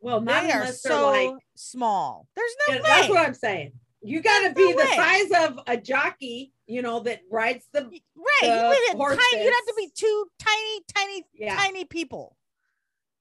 [0.00, 2.28] Well, not they are so like small.
[2.36, 2.86] There's no Yeah, way.
[2.86, 3.72] that's what I'm saying.
[4.02, 4.96] You got to be no the way.
[4.96, 8.00] size of a jockey, you know, that rides the right.
[8.42, 12.36] the You would have tiny, you'd have to be two tiny, tiny, yeah, tiny people.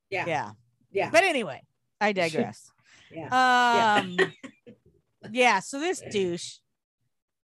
[0.10, 0.52] yeah, Yeah.
[0.92, 1.62] yeah, But anyway,
[2.02, 2.70] I digress.
[3.12, 3.98] yeah.
[4.00, 4.34] Um
[5.32, 6.58] yeah, so this douche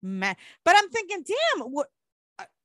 [0.01, 0.35] man.
[0.65, 1.87] But I'm thinking, damn, what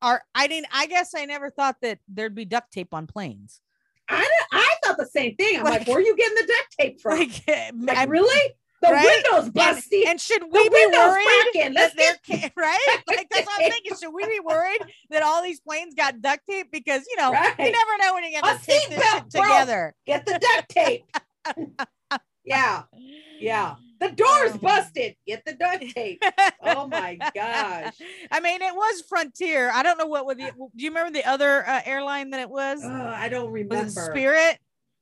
[0.01, 3.61] are I didn't I guess I never thought that there'd be duct tape on planes.
[4.09, 5.57] I I thought the same thing.
[5.57, 7.19] I'm like, Like- where are you getting the duct tape from?
[7.19, 8.53] Like, eh, Like, I'm- really?
[8.81, 9.03] The right?
[9.05, 10.05] windows and, busty.
[10.05, 11.73] and should the we be windows worried cracking.
[11.73, 11.95] that Let's
[12.27, 12.77] they're get right?
[13.07, 13.95] Like that's what I'm thinking.
[13.97, 14.79] Should we be worried
[15.09, 16.67] that all these planes got duct tape?
[16.71, 17.55] Because you know, Right.
[17.57, 19.45] you never know when you get to tape this seatbelt shit broke.
[19.45, 19.95] together.
[20.05, 21.05] get the duct tape.
[22.43, 22.83] yeah,
[23.39, 23.75] yeah.
[23.99, 24.57] The door's Oh.
[24.57, 25.15] busted.
[25.25, 26.21] Get the duct tape.
[26.61, 27.93] Oh my gosh.
[28.31, 29.71] I mean, it was Frontier.
[29.73, 30.51] I don't know what would the.
[30.51, 32.83] Do you remember the other uh, airline that it was?
[32.83, 33.85] Uh, I don't was remember.
[33.85, 34.59] it Spirit?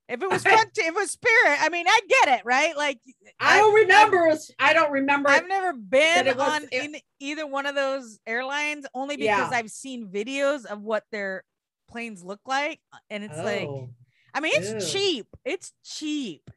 [0.09, 2.75] If it was Frontier, if it was Spirit, I mean, I get it, right?
[2.77, 2.99] Like,
[3.39, 4.37] I don't remember.
[4.59, 5.29] I don't remember.
[5.29, 9.57] I've never been was- on it- in either one of those airlines, only because Yeah.
[9.57, 11.43] I've seen videos of what their
[11.89, 12.79] planes look like,
[13.09, 13.89] and it's like, Oh.
[14.35, 14.99] I mean, it's Ew.
[14.99, 15.27] cheap.
[15.45, 16.49] It's cheap.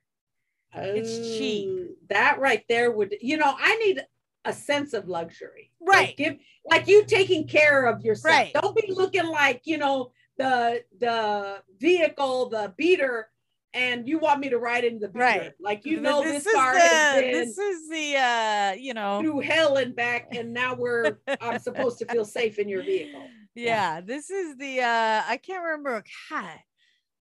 [0.77, 1.69] It's cheap.
[1.69, 4.05] Oh, That right there would, you know, I need
[4.45, 5.73] a sense of luxury.
[5.81, 6.17] Like, Right.
[6.17, 8.35] give like you taking care of yourself.
[8.35, 8.53] Right.
[8.55, 13.29] Don't be looking like, you know, the the vehicle, the beater,
[13.75, 15.25] and you want me to ride in the beater.
[15.25, 15.53] Right.
[15.61, 19.21] Like you know this, is car the has been this is the uh, you know,
[19.21, 23.27] through hell and back, and now we're I'm supposed to feel safe in your vehicle.
[23.55, 26.59] yeah, this is the uh i can't remember god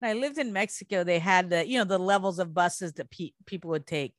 [0.05, 3.31] i lived in mexico they had the you know the levels of buses that pe-
[3.45, 4.13] people would take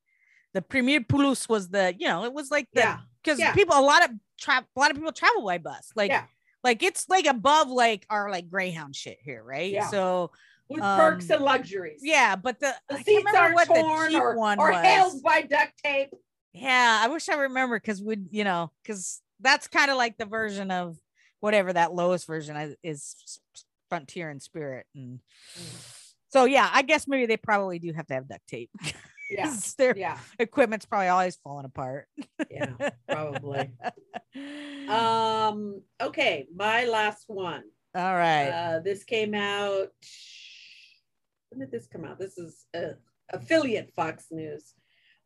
[0.55, 2.99] the premier plus was the you know it was like the Yeah.
[3.23, 3.53] because yeah.
[3.53, 4.11] people a lot of
[4.41, 6.25] tra- a lot of people travel by bus like Yeah.
[6.65, 9.89] like it's like above like our like greyhound shit here right Yeah.
[9.89, 10.31] so
[10.69, 12.01] With perks um, and luxuries.
[12.03, 16.11] yeah but the, The seats what torn the or, one or held by duct tape.
[16.53, 20.25] yeah i wish i remember because we'd you know because that's kind of like the
[20.25, 20.97] version of
[21.41, 23.15] whatever that lowest version is
[23.89, 25.21] frontier and spirit and
[26.29, 28.71] so yeah i guess maybe they probably do have to have duct tape
[29.29, 29.53] Yeah.
[29.77, 30.19] their Yeah.
[30.39, 32.07] equipment's probably always falling apart
[32.51, 32.75] Yeah.
[33.09, 33.71] Probably.
[34.89, 37.63] Um, okay, my last one.
[37.95, 39.89] all right Uh, this came out.
[41.51, 42.19] When did this come out?
[42.19, 42.93] This is uh,
[43.33, 44.75] affiliate Fox News.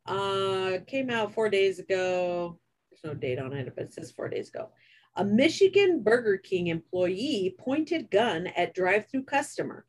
[0.06, 2.58] Uh, came out four days ago.
[2.90, 4.70] There's no date on it, but it says four days ago.
[5.16, 9.84] A Michigan Burger King employee pointed gun at drive-through customer.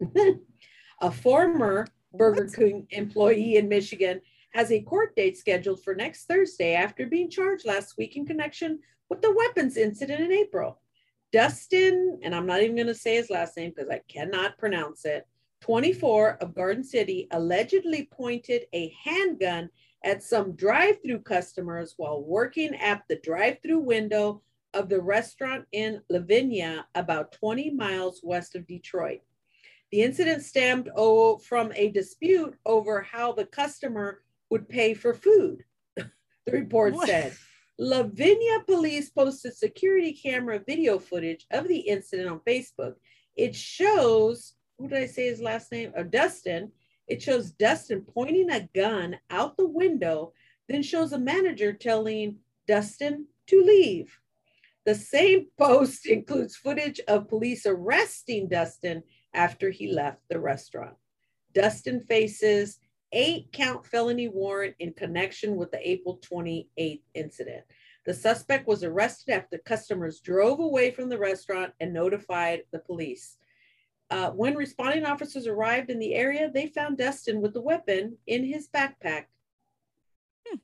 [1.00, 4.20] a former Burger King employee in Michigan
[4.52, 8.78] has a court date scheduled for next Thursday after being charged last week in connection
[9.08, 10.80] with the weapons incident in April.
[11.32, 15.04] Dustin, and I'm not even going to say his last name because I cannot pronounce
[15.04, 15.26] it,
[15.60, 19.68] 24 of Garden City allegedly pointed a handgun
[20.04, 24.42] at some drive through customers while working at the drive through window
[24.76, 29.20] of the restaurant in Livonia, about 20 miles west of Detroit.
[29.90, 34.20] The incident stemmed oh, from a dispute over how the customer
[34.50, 35.64] would pay for food,
[35.96, 37.08] the report What?
[37.08, 37.34] said.
[37.78, 42.94] Livonia police posted security camera video footage of the incident on Facebook.
[43.34, 45.92] It shows, who did I say his last name?
[45.96, 46.72] Oh, Dustin.
[47.08, 50.32] It shows Dustin pointing a gun out the window,
[50.68, 54.18] then shows a manager telling Dustin to leave.
[54.86, 59.02] The same post includes footage of police arresting Dustin
[59.34, 60.94] after he left the restaurant.
[61.52, 62.78] Dustin faces
[63.10, 67.64] eight count felony warrant in connection with the April 28th incident.
[68.04, 73.38] The suspect was arrested after customers drove away from the restaurant and notified the police.
[74.10, 78.44] Uh, when responding officers arrived in the area, they found Dustin with the weapon in
[78.44, 79.24] his backpack.
[80.46, 80.58] Hmm.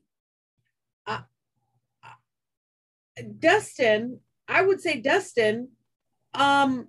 [1.05, 1.21] Uh,
[3.39, 5.69] Dustin, I would say Dustin,
[6.33, 6.87] um,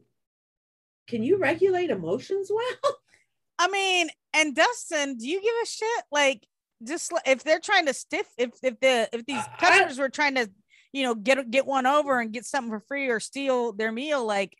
[1.06, 2.94] can you regulate emotions well?
[3.58, 6.04] I mean, and Dustin, do you give a shit?
[6.10, 6.46] Like,
[6.82, 10.34] just if they're trying to stiff, if if the if these I- customers were trying
[10.36, 10.50] to,
[10.92, 14.24] you know, get get one over and get something for free or steal their meal,
[14.24, 14.56] like,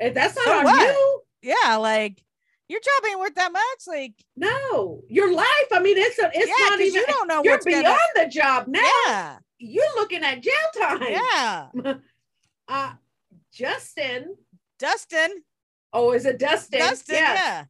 [0.00, 0.82] Eh, That's not So on what?
[0.82, 1.22] you.
[1.62, 2.20] yeah, like
[2.68, 3.62] your job ain't worth that much.
[3.86, 5.46] Like, No, your life.
[5.72, 6.94] I mean, it's a, it's yeah, not even.
[6.94, 7.98] you don't know You're beyond gonna.
[8.16, 8.80] the job now.
[9.06, 11.02] Yeah, You're looking at jail time.
[11.10, 11.68] yeah.
[12.66, 12.92] Uh,
[13.52, 14.36] Justin.
[14.78, 15.42] Dustin,
[15.92, 16.80] Oh, is it Dustin?
[16.80, 17.64] Dustin, yeah.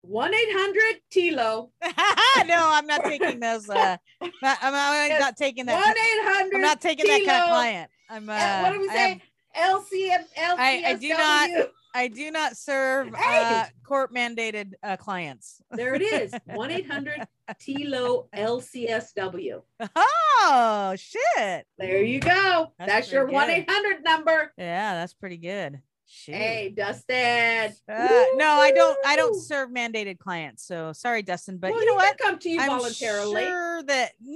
[0.00, 1.68] One eight hundred Tilo.
[1.82, 3.68] no, I'm not taking those.
[3.68, 3.98] Uh,
[4.42, 5.74] not, I'm, I'm Yes, not taking that.
[5.74, 6.54] One eight hundred.
[6.54, 7.90] I'm not taking that kind of client.
[8.08, 8.28] I'm.
[8.30, 9.22] Uh, what do we I say?
[9.56, 10.58] LCM, LCSW.
[10.58, 11.50] I- I do not-
[11.94, 13.42] I do not serve Hey.
[13.44, 15.60] uh, court mandated uh, clients.
[15.70, 16.34] There it is.
[16.44, 17.26] One eight hundred
[17.60, 19.62] Tilo LCSW.
[19.96, 21.66] Oh shit!
[21.78, 22.72] There you go.
[22.78, 24.52] That's That's, your pretty one eight hundred number.
[24.58, 25.80] Yeah, that's pretty good.
[26.10, 26.34] Shoot.
[26.36, 27.74] Hey, Dustin.
[27.86, 28.98] Uh, no, I don't.
[29.04, 30.64] I don't serve mandated clients.
[30.66, 31.58] So sorry, Dustin.
[31.58, 32.16] But Well, you know what?
[32.18, 33.42] Come to you I'm voluntarily.
[33.44, 34.34] sure that no,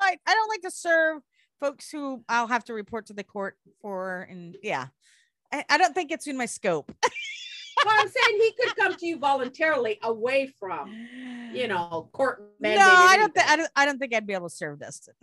[0.00, 1.22] I, I don't like to serve
[1.60, 4.26] folks who I'll have to report to the court for.
[4.28, 4.86] And yeah,
[5.54, 6.92] I, I don't think it's in my scope.
[7.84, 10.92] well, I'm saying he could come to you voluntarily away from,
[11.52, 12.76] you know, court no.
[12.76, 13.70] I don't think I don't.
[13.76, 15.14] I don't think I'd be able to serve Dustin.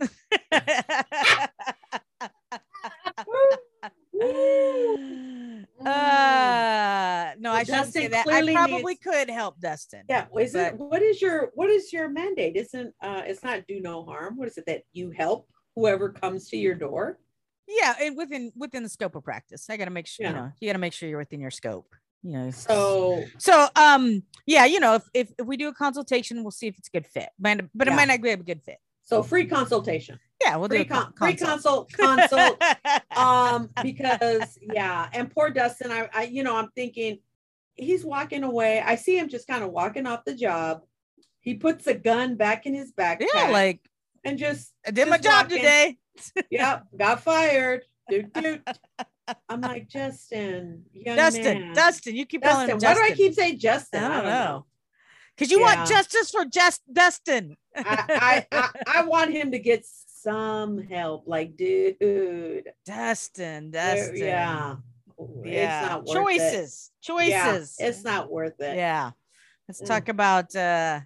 [5.84, 8.26] uh no, I shouldn't say that.
[8.26, 10.04] I probably needs- could help Dustin.
[10.08, 12.56] Yeah, is it what is your what is your mandate?
[12.56, 14.38] Isn't uh it's not do no harm.
[14.38, 17.18] What is it that you help whoever comes to your door?
[17.68, 19.68] Yeah, and within within the scope of practice.
[19.70, 21.94] I gotta make sure, you know, you gotta make sure you're within your scope.
[22.22, 22.50] You know.
[22.50, 26.66] So So um yeah, you know, if if, if we do a consultation, we'll see
[26.68, 27.30] if it's a good fit.
[27.38, 28.78] But but it might not be a good fit.
[29.02, 30.18] so free consultation.
[30.44, 31.92] Yeah, we'll Free do a con- free consult.
[31.92, 32.62] consult consult
[33.16, 37.18] um because yeah and poor dustin I, I you know i'm thinking
[37.74, 40.82] he's walking away i see him just kind of walking off the job
[41.40, 43.80] he puts a gun back in his backpack yeah, like
[44.24, 45.58] and just I did my job walking.
[45.58, 45.98] today.
[46.50, 48.60] yep got fired doot, doot.
[49.48, 51.74] i'm like justin Dustin, man.
[51.74, 53.06] Dustin, you keep calling Justin, him why Justin.
[53.06, 54.66] do i keep saying justin I don't know.
[55.36, 55.76] Because you Yeah.
[55.76, 57.56] want justice for just Dustin.
[57.74, 61.96] I, I, I i want him to get some help like dude
[62.84, 64.16] Dustin, Dustin.
[64.16, 64.76] yeah
[65.44, 65.80] Yeah.
[65.80, 66.20] it's not worth it.
[66.22, 66.90] Choices.
[67.00, 67.30] Choices.
[67.30, 68.76] Yeah, it's not worth it.
[68.76, 69.12] yeah.
[69.68, 69.86] Let's Mm.
[69.86, 71.00] talk about uh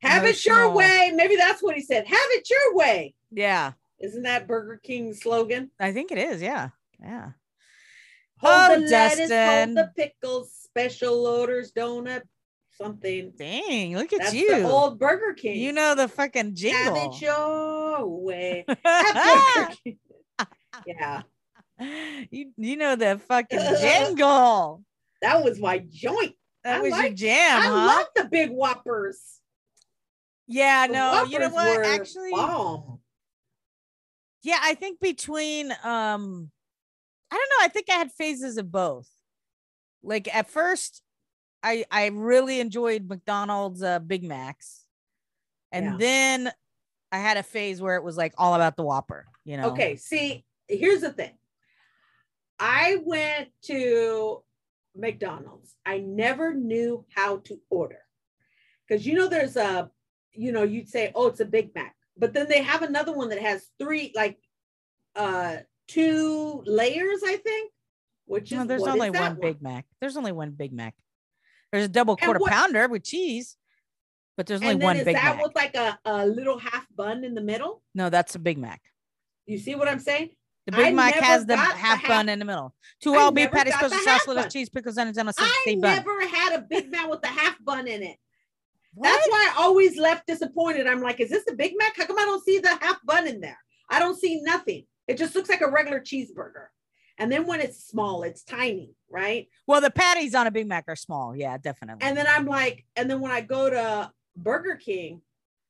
[0.00, 1.12] Have it your way.
[1.14, 2.06] Maybe that's what he said.
[2.06, 3.14] Have it your way.
[3.30, 5.70] Yeah, Isn't that Burger King's slogan?
[5.80, 6.40] I think it is.
[6.42, 6.68] Yeah.
[7.00, 7.30] Yeah.
[8.40, 12.22] Hold Oh, the lettuce, hold the pickles, special orders, donut,
[12.80, 13.32] something.
[13.36, 14.54] Dang, look at That's you.
[14.62, 15.58] the old Burger King.
[15.60, 17.12] you know the fucking have jingle.
[17.12, 18.64] it your way.
[18.84, 19.76] Have
[20.86, 21.22] yeah,
[22.30, 24.84] you you know the fucking jingle.
[25.20, 26.34] that was my joint.
[26.62, 27.72] That I was your jam, I huh?
[27.86, 29.20] love the big whoppers.
[30.46, 31.84] yeah, The no, you know what?
[31.84, 32.97] Actually, bomb.
[34.42, 36.50] Yeah, I think between um
[37.30, 39.08] I don't know, I think I had phases of both.
[40.02, 41.02] Like at first
[41.62, 44.84] I I really enjoyed McDonald's uh, Big Macs.
[45.72, 45.96] And Yeah.
[45.98, 46.52] then
[47.12, 49.70] I had a phase where it was like all about the Whopper, you know.
[49.72, 51.32] Okay, see, here's the thing.
[52.58, 54.42] I went to
[54.94, 55.74] McDonald's.
[55.86, 58.00] I never knew how to order.
[58.86, 59.90] Because you know, there's a,
[60.32, 61.94] you know, you'd say, oh, it's a Big Mac.
[62.18, 64.38] But then they have another one that has three, like
[65.16, 67.72] uh two layers, I think.
[68.26, 69.86] Which is No, there's only that one Big Mac.
[70.00, 70.94] There's only one Big Mac.
[71.72, 73.56] There's a double quarter what- pounder with cheese,
[74.36, 75.44] but there's only one is Big that Mac.
[75.44, 77.82] with like a, a little half bun in the middle?
[77.94, 78.82] no, that's a Big Mac.
[79.46, 80.30] You see what I'm saying?
[80.66, 82.74] The I Big Mac has the half half- bun in the middle.
[83.02, 85.96] Two all beef patties, special sauce, lettuce, cheese, pickles, onions, and a I six bun.
[85.96, 88.16] never had a Big Mac with a half bun in it.
[88.94, 89.08] What?
[89.08, 90.86] That's why I always left disappointed.
[90.86, 91.96] I'm like, is this a Big Mac?
[91.96, 93.58] How come I don't see the half bun in there?
[93.90, 94.84] I don't see nothing.
[95.06, 96.66] It just looks like a regular cheeseburger.
[97.18, 99.48] And then when it's small, it's tiny, right?
[99.66, 101.34] Well, the patties on a Big Mac are small.
[101.34, 102.06] Yeah, definitely.
[102.06, 105.22] And then I'm like, and then when I go to Burger King,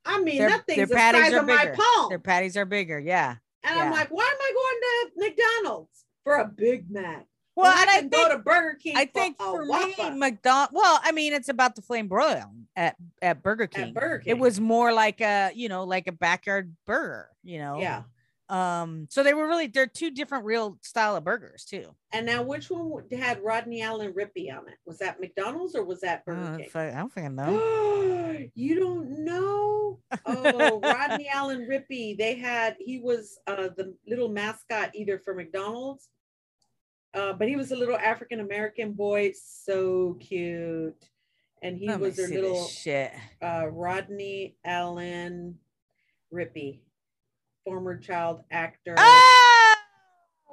[0.04, 1.76] I mean, Their- that their thing's the patties size are of my bigger.
[1.76, 2.08] palm.
[2.10, 2.98] Their patties are bigger.
[2.98, 3.36] Yeah.
[3.64, 5.28] and I'm like, why am I going to
[5.62, 7.26] McDonald's for a Big Mac?
[7.58, 8.96] Well, and I I think go to Burger King.
[8.96, 10.70] I for think for me, McDonald.
[10.72, 13.88] Well, I mean, it's about the flame broil at at Burger King.
[13.88, 14.36] at Burger King.
[14.36, 17.28] It was more like a you know like a backyard burger.
[17.42, 17.80] You know.
[17.80, 18.02] yeah.
[18.50, 21.94] Um, so they were really they're two different real style of burgers too.
[22.12, 24.76] And now, which one had Rodney Allen Rippy on it?
[24.86, 26.68] Was that McDonald's or was that Burger Uh, King?
[26.74, 28.38] I, don't think I know.
[28.54, 29.98] you don't know?
[30.24, 32.16] Oh, Rodney Allen Rippy.
[32.16, 36.08] They had he was uh the little mascot either for McDonald's,
[37.14, 40.94] uh, but he was a little African American boy, so cute.
[41.62, 43.12] And he Let was their little shit.
[43.42, 45.58] uh Rodney Allen
[46.32, 46.80] Rippy,
[47.64, 48.94] former child actor.
[48.96, 49.74] Oh,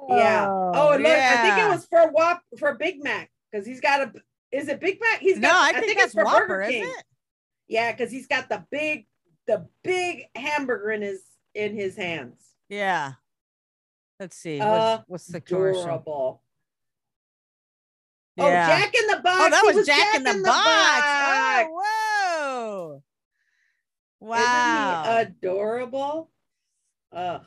[0.08, 0.46] Yeah.
[0.48, 4.12] Oh, look, I think it was for Whop for Big Mac because he's got a.
[4.52, 5.20] Is it Big Mac?
[5.20, 5.74] He's No, got.
[5.74, 6.84] I think, it's for Whopper, isn't King.
[6.84, 7.04] it?
[7.68, 9.06] Yeah, because he's got the big,
[9.46, 11.22] the big hamburger in his
[11.54, 12.40] in his hands.
[12.68, 13.12] Yeah.
[14.18, 14.58] Let's see.
[14.60, 15.82] What's, what's the commercial?
[15.82, 16.42] Adorable.
[18.36, 18.44] Yeah.
[18.44, 18.48] Oh,
[18.80, 19.38] Jack in the Box.
[19.40, 20.44] Oh, that He was, Jack, in the, box.
[20.44, 21.68] Box.
[21.68, 23.02] Oh, whoa.
[24.20, 25.18] Wow.
[25.20, 26.30] adorable.
[27.12, 27.42] Ugh.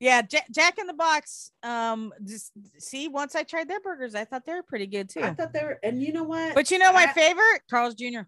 [0.00, 1.50] yeah, Jack, Jack in the Box.
[1.62, 5.20] Um, just see, once I tried their burgers, I thought they were pretty good too.
[5.22, 6.54] I thought they were, and you know what?
[6.54, 7.62] But you know my I- favorite?
[7.70, 8.20] Carl's Jr.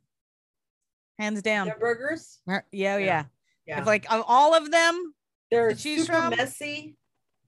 [1.18, 1.66] Hands down.
[1.66, 2.40] their burgers.
[2.72, 3.24] Yeah, oh, Yeah.
[3.66, 3.84] yeah.
[3.84, 5.14] Like of all of them,
[5.50, 6.96] they're super from, messy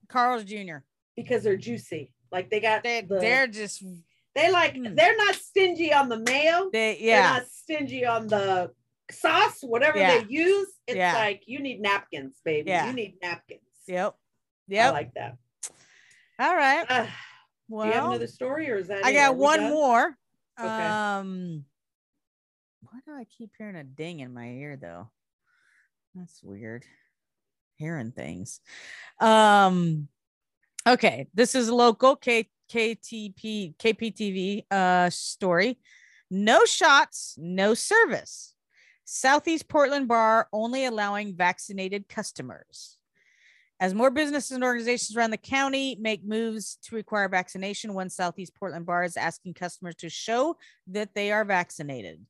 [0.09, 0.77] Carl's Jr.
[1.15, 2.13] because they're juicy.
[2.31, 3.83] Like they got They the, they're just
[4.35, 4.95] They like Mm.
[4.95, 6.69] they're not stingy on the mayo.
[6.71, 8.71] they yeah, They're not stingy on the
[9.11, 10.19] sauce, whatever Yeah.
[10.21, 10.69] they use.
[10.87, 11.13] It's Yeah.
[11.13, 12.69] like you need napkins, baby.
[12.71, 12.87] Yeah.
[12.87, 13.61] You need napkins.
[13.87, 14.15] Yep.
[14.67, 14.85] Yep.
[14.87, 15.37] I like that.
[16.39, 16.85] all right.
[16.89, 17.07] Uh,
[17.67, 19.13] Well, do you have another story or is that I it?
[19.13, 19.69] got one done?
[19.71, 20.17] more.
[20.59, 20.87] Okay.
[20.87, 21.65] Um,
[22.81, 25.09] why do I keep hearing a ding in my ear though?
[26.15, 26.85] That's weird.
[27.77, 28.61] Hearing things.
[29.19, 30.07] Um,
[30.87, 35.77] okay, this is local K KTP KPTV uh story.
[36.31, 38.55] No shots, no service.
[39.05, 42.97] Southeast Portland bar only allowing vaccinated customers.
[43.79, 48.55] As more businesses and organizations around the county make moves to require vaccination, one Southeast
[48.55, 50.55] Portland bar is asking customers to show
[50.87, 52.25] that they are vaccinated.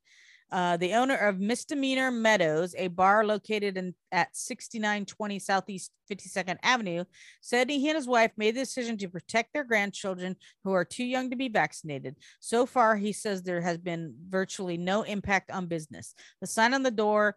[0.54, 7.02] Uh, the owner of Misdemeanor Meadows, a bar located in at 6920 Southeast 52nd Avenue,
[7.40, 11.02] said he and his wife made the decision to protect their grandchildren who are too
[11.02, 12.14] young to be vaccinated.
[12.38, 16.14] So far, he says there has been virtually no impact on business.
[16.40, 17.34] The sign on the door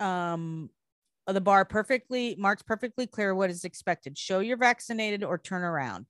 [0.00, 0.70] um,
[1.26, 4.16] of the bar perfectly marks perfectly clear what is expected.
[4.16, 6.06] Show you're vaccinated or turn around.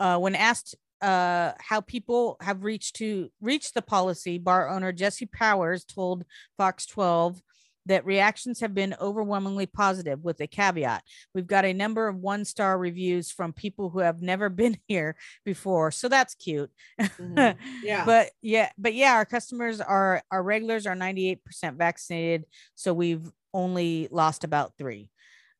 [0.00, 5.26] Uh, when asked uh, how people have reached to reach the policy, bar owner Jesse
[5.26, 6.24] Powers told
[6.56, 7.40] Fox 12
[7.86, 11.02] that reactions have been overwhelmingly positive with a caveat.
[11.34, 15.16] We've got a number of one star reviews from people who have never been here
[15.44, 15.90] before.
[15.90, 16.70] So that's cute.
[17.00, 17.56] Mhm.
[17.82, 18.04] Yeah.
[18.06, 22.46] But yeah, but yeah, our customers are our regulars are 98% vaccinated.
[22.74, 25.10] So we've only lost about three.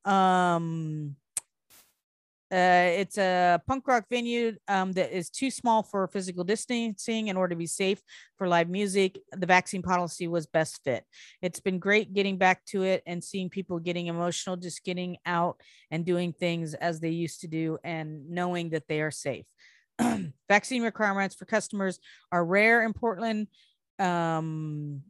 [0.06, 1.16] Um
[2.54, 7.36] uh, it's a punk rock venue um, that is too small for physical distancing in
[7.36, 8.00] order to be safe
[8.38, 9.18] for live music.
[9.32, 11.04] The vaccine policy was best fit.
[11.42, 15.60] It's been great getting back to it and seeing people getting emotional, just getting out
[15.90, 19.46] and doing things as they used to do and knowing that they are safe.
[20.48, 21.98] vaccine requirements for customers
[22.30, 23.48] are rare in Portland.
[23.98, 25.02] Um,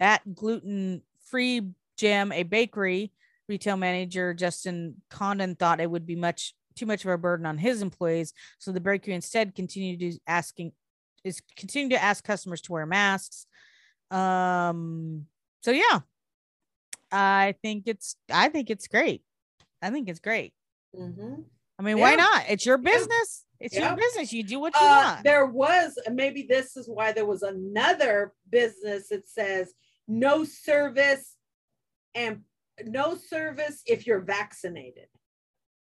[0.00, 3.12] at Gluten Free Gem, a bakery
[3.48, 7.58] retail manager Justin Condon thought it would be much too much of a burden on
[7.58, 10.72] his employees, so the bakery instead continued to asking
[11.24, 13.46] is continuing to ask customers to wear masks.
[14.10, 15.26] Um,
[15.62, 16.00] so yeah,
[17.10, 19.22] I think it's I think it's great.
[19.80, 20.52] I think it's great.
[20.94, 21.44] Mhm.
[21.78, 22.44] I mean, why not?
[22.48, 22.92] It's your Yeah.
[22.92, 23.44] business.
[23.60, 23.88] It's Yeah.
[23.88, 24.32] your business.
[24.32, 25.24] You do what you Uh, want.
[25.24, 29.72] there was maybe this is why there was another business that says
[30.06, 31.36] no service
[32.14, 32.44] and
[32.84, 35.08] no service if you're vaccinated.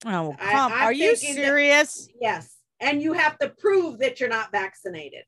[0.06, 0.72] Oh, come.
[0.72, 2.08] I'm Are you thinking that- serious?
[2.20, 2.56] Yes.
[2.80, 5.24] And you have to prove that you're not vaccinated.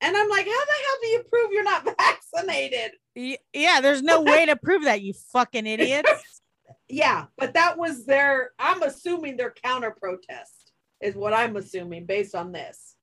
[0.00, 2.92] And I'm like, how the hell do you prove you're not vaccinated?
[3.52, 6.10] Yeah, there's no way to prove that, you fucking idiots.
[6.92, 12.34] Yeah, but that was their, I'm assuming their counter protest is what I'm assuming based
[12.34, 12.96] on this.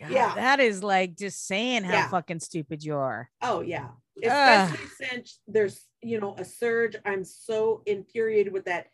[0.00, 0.34] God, Yeah.
[0.34, 2.08] that is like just saying how Yeah.
[2.08, 3.28] fucking stupid you are.
[3.42, 3.88] Oh yeah.
[4.24, 4.30] Ugh.
[4.72, 6.96] Especially since there's, you know, a surge.
[7.04, 8.86] I'm so infuriated with that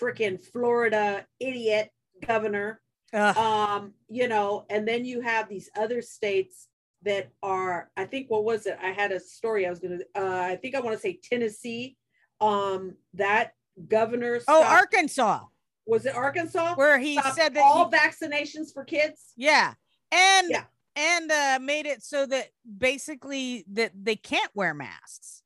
[0.00, 1.90] freaking Florida idiot
[2.26, 2.80] governor.
[3.12, 3.36] Ugh.
[3.36, 6.68] Um, you know, and then you have these other states
[7.02, 8.78] that are, I think what was it?
[8.82, 11.96] I had a story I was gonna uh I think I want to say Tennessee.
[12.40, 13.52] Um, that
[13.88, 15.40] governor oh, stopped- Arkansas,
[15.86, 16.74] was it Arkansas?
[16.74, 19.32] where he said that all you- vaccinations for kids.
[19.36, 19.74] yeah,
[20.10, 20.64] and Yeah.
[20.96, 22.48] and uh, made it so that
[22.78, 25.42] basically that they can't wear masks,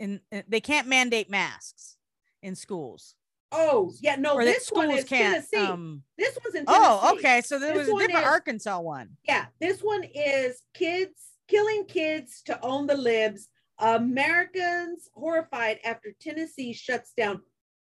[0.00, 1.96] and uh, they can't mandate masks
[2.42, 3.14] in schools.
[3.54, 5.44] Oh, yeah, no, or this one is can't.
[5.50, 5.70] Tennessee.
[5.70, 6.82] Um, this one's in Tennessee.
[6.82, 7.42] oh, okay.
[7.42, 9.10] So there This was a different is- Arkansas one.
[9.24, 13.48] Yeah, this one is kids killing kids to own the libs.
[13.78, 17.42] Americans horrified after Tennessee shuts down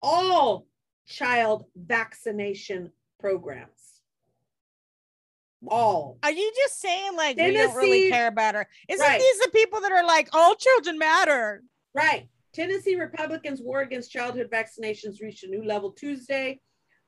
[0.03, 0.67] all
[1.07, 3.69] child vaccination programs.
[5.69, 6.17] All.
[6.23, 8.67] Are you just saying like we don't really care about her?
[8.89, 9.21] Isn't Right.
[9.21, 11.63] these the people that are like all children matter?
[11.93, 12.29] Right.
[12.53, 16.61] Tennessee Republicans' war against childhood vaccinations reached a new level Tuesday.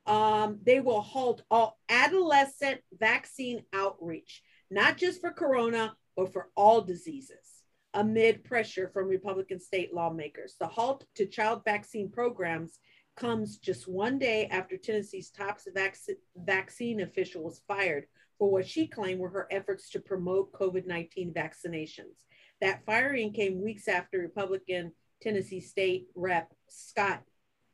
[0.05, 6.81] Um, they will halt all adolescent vaccine outreach, not just for corona, but for all
[6.81, 7.63] diseases,
[7.93, 10.55] amid pressure from Republican state lawmakers.
[10.59, 12.79] The halt to child vaccine programs
[13.15, 15.97] comes just one day after Tennessee's top vac-
[16.35, 18.05] vaccine official was fired
[18.39, 22.25] for what she claimed were her efforts to promote COVID 19 vaccinations.
[22.61, 24.91] That firing came weeks after Republican
[25.23, 27.23] Tennessee State Rep Scott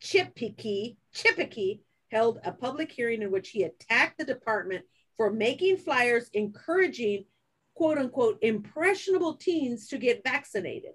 [0.02, 1.82] Chippicky, Chippicky
[2.12, 4.86] held a public hearing in which he attacked the department
[5.18, 7.26] for making flyers encouraging
[7.74, 10.92] quote unquote impressionable teens to get vaccinated.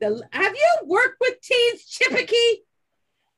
[0.00, 2.64] The, have you worked with teens, Chippicky?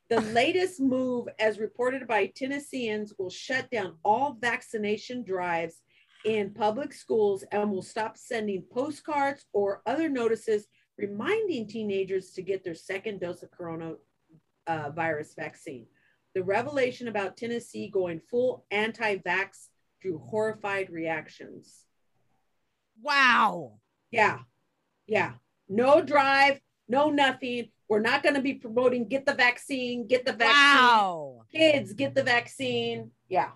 [0.09, 5.83] The latest move, as reported by Tennesseans, will shut down all vaccination drives
[6.25, 10.67] in public schools and will stop sending postcards or other notices
[10.99, 15.87] reminding teenagers to get their second dose of coronavirus vaccine.
[16.35, 19.69] The revelation about Tennessee going full anti vax
[20.01, 21.85] drew horrified reactions.
[23.03, 23.79] Wow.
[24.11, 24.41] Yeah,
[25.07, 25.33] yeah.
[25.69, 27.69] No drive, no nothing.
[27.89, 30.83] We're not going to be promoting get the vaccine, get the vaccine.
[30.83, 31.43] Wow.
[31.53, 33.13] Kids, get the vaccine.
[33.29, 33.51] Yeah.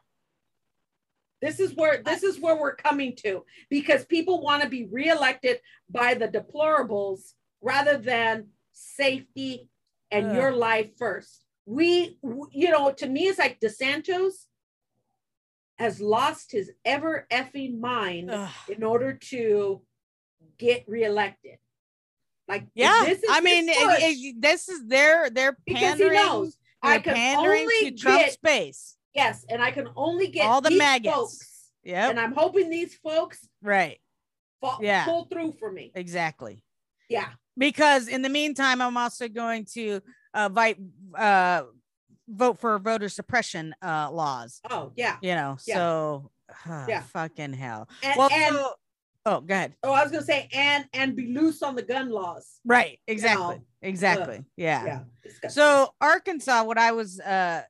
[1.41, 5.61] This is where this is where we're coming to because people want to be reelected
[5.89, 9.69] by the deplorables rather than safety
[10.11, 10.37] and Ugh.
[10.37, 11.45] your life first.
[11.67, 12.19] We,
[12.53, 14.33] you know, to me, it's like DeSantis
[15.79, 18.51] has lost his ever effing mind Ugh.
[18.69, 19.81] in order to
[20.59, 21.57] get reelected.
[22.49, 23.05] Like, Yeah.
[23.07, 26.15] this is I mean, it- it- this is their they're because he pandering.
[26.15, 28.97] knows I can pandering only to Trump's get base.
[29.15, 31.15] Yes, and I can only get All the these maggots.
[31.15, 32.11] folks, Yep.
[32.11, 33.99] and I'm hoping these folks right.
[34.61, 35.05] fall, Yeah.
[35.05, 35.93] pull through for me.
[35.95, 36.62] Exactly.
[37.09, 37.28] Yeah,
[37.59, 40.01] Because in the meantime, I'm also going to
[40.32, 40.77] uh, vi-
[41.16, 41.62] uh,
[42.28, 44.61] vote for voter suppression uh, laws.
[44.70, 45.74] oh yeah, You know, Yeah.
[45.77, 46.31] so
[46.89, 47.03] Yeah.
[47.03, 47.89] fucking hell.
[48.03, 48.74] and, Well, and so-
[49.27, 49.74] oh, go ahead.
[49.82, 52.61] oh, I was gonna say and and be loose on the gun laws.
[52.65, 53.01] Right.
[53.09, 53.57] Exactly.
[53.57, 54.45] know, exactly.
[54.57, 55.03] yeah.
[55.43, 55.49] Yeah.
[55.49, 57.62] So Arkansas, what I was uh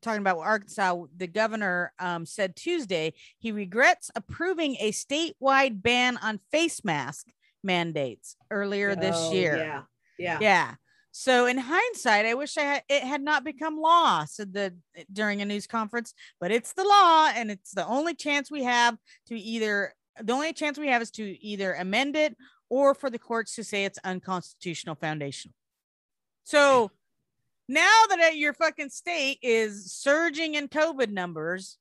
[0.00, 6.40] talking about Arkansas, the governor um said Tuesday he regrets approving a statewide ban on
[6.50, 7.26] face mask
[7.62, 9.56] mandates earlier this Oh, year.
[9.56, 9.82] Yeah,
[10.18, 10.74] yeah, Yeah.
[11.12, 14.74] So in hindsight, I wish I had it had not become law, said the
[15.10, 18.98] during a news conference, but it's the law and it's the only chance we have
[19.28, 22.36] to either the only chance we have is to either amend it
[22.68, 25.54] or for the courts to say it's unconstitutional foundational.
[26.44, 26.90] So
[27.68, 31.78] now that uh, your fucking state is surging in COVID numbers,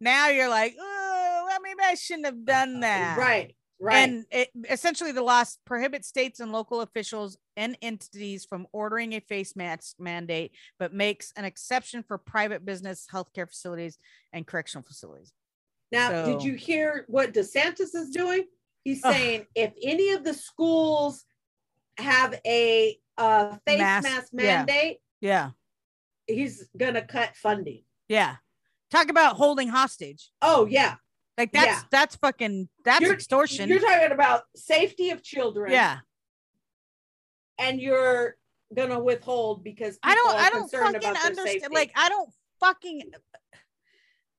[0.00, 3.18] now you're like, oh, well, maybe I shouldn't have done that.
[3.18, 3.96] right, right.
[3.96, 9.20] And it, essentially, the law prohibits states and local officials and entities from ordering a
[9.20, 13.98] face mask mandate, but makes an exception for private business, healthcare facilities,
[14.32, 15.32] and correctional facilities.
[15.90, 18.44] Now, did you hear what DeSantis is doing?
[18.84, 21.24] He's saying if any of the schools
[21.98, 25.50] have a uh, face Mask, mask mandate, Yeah.
[26.26, 27.84] he's gonna cut funding.
[28.08, 28.36] Yeah.
[28.90, 30.30] Talk about holding hostage.
[30.42, 30.96] Oh yeah,
[31.36, 31.82] Like that's Yeah.
[31.90, 33.68] that's fucking that's You're- extortion.
[33.68, 35.72] you're talking about safety of children.
[35.72, 35.98] yeah.
[37.58, 38.36] and you're
[38.74, 41.36] gonna withhold because I don't I don't fucking understand.
[41.38, 41.66] safety.
[41.74, 42.30] Like I don't
[42.60, 43.02] fucking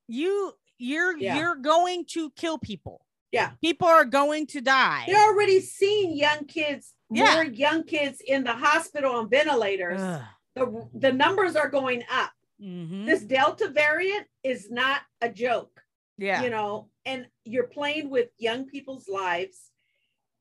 [0.08, 1.36] you you're Yeah.
[1.38, 3.04] you're going to kill people.
[3.32, 3.52] Yeah.
[3.60, 5.04] People are going to die.
[5.06, 7.34] They're already seeing young kids, Yeah.
[7.34, 10.00] more young kids in the hospital on ventilators.
[10.00, 10.22] Ugh.
[10.56, 12.32] The, the numbers are going up.
[12.60, 13.06] Mhm.
[13.06, 15.80] This Delta variant is not a joke.
[16.18, 16.42] yeah.
[16.42, 19.70] you know, and you're playing with young people's lives,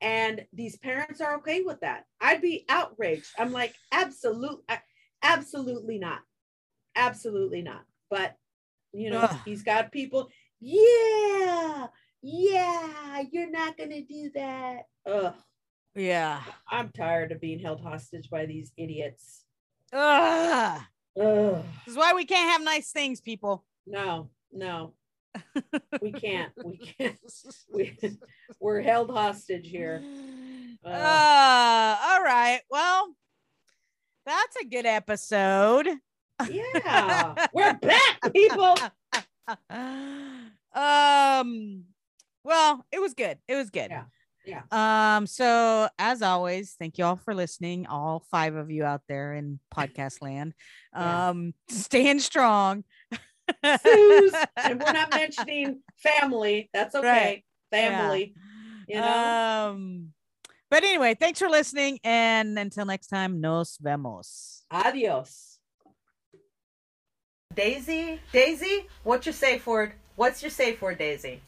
[0.02, 2.04] and these parents are okay with that.
[2.20, 3.28] I'd be outraged.
[3.38, 4.82] I'm like, absolute, a-
[5.24, 6.20] absolutely not,
[6.98, 7.84] absolutely not.
[8.10, 8.36] But
[8.92, 9.40] you know, Ugh.
[9.46, 10.30] he's got people.
[10.60, 11.88] Yeah,
[12.22, 14.82] yeah, you're not gonna do that.
[15.06, 15.36] Ugh,
[15.96, 16.42] yeah.
[16.70, 19.46] I'm tired of being held hostage by these idiots.
[19.94, 20.82] Ugh.
[21.20, 23.66] Ugh, This is why we can't have nice things, people.
[23.86, 24.94] no, no,
[26.02, 26.52] we can't.
[26.64, 27.18] We can't.
[27.74, 27.98] We,
[28.60, 30.02] we're held hostage here.
[30.86, 31.98] Uh, Uh.
[32.10, 32.62] all right.
[32.70, 33.14] Well,
[34.26, 35.88] that's a good episode.
[36.50, 38.76] Yeah, we're back, people.
[40.74, 41.84] um
[42.44, 44.04] well it was good it was good Yeah,
[44.46, 44.62] yeah.
[44.72, 49.34] um so as always thank you all for listening all five of you out there
[49.34, 50.54] in podcast land
[50.96, 51.30] Yeah.
[51.30, 52.84] um staying strong
[53.64, 56.70] Suze, and we're not mentioning family.
[56.72, 57.08] That's okay.
[57.08, 57.44] Right.
[57.72, 58.36] Family.
[58.88, 59.70] You know.
[59.72, 60.14] um
[60.70, 65.58] but anyway thanks for listening and until next time nos vemos Adios.
[67.56, 69.94] Daisy, Daisy, what's your safe word?
[70.16, 71.42] What's your safe word, Daisy?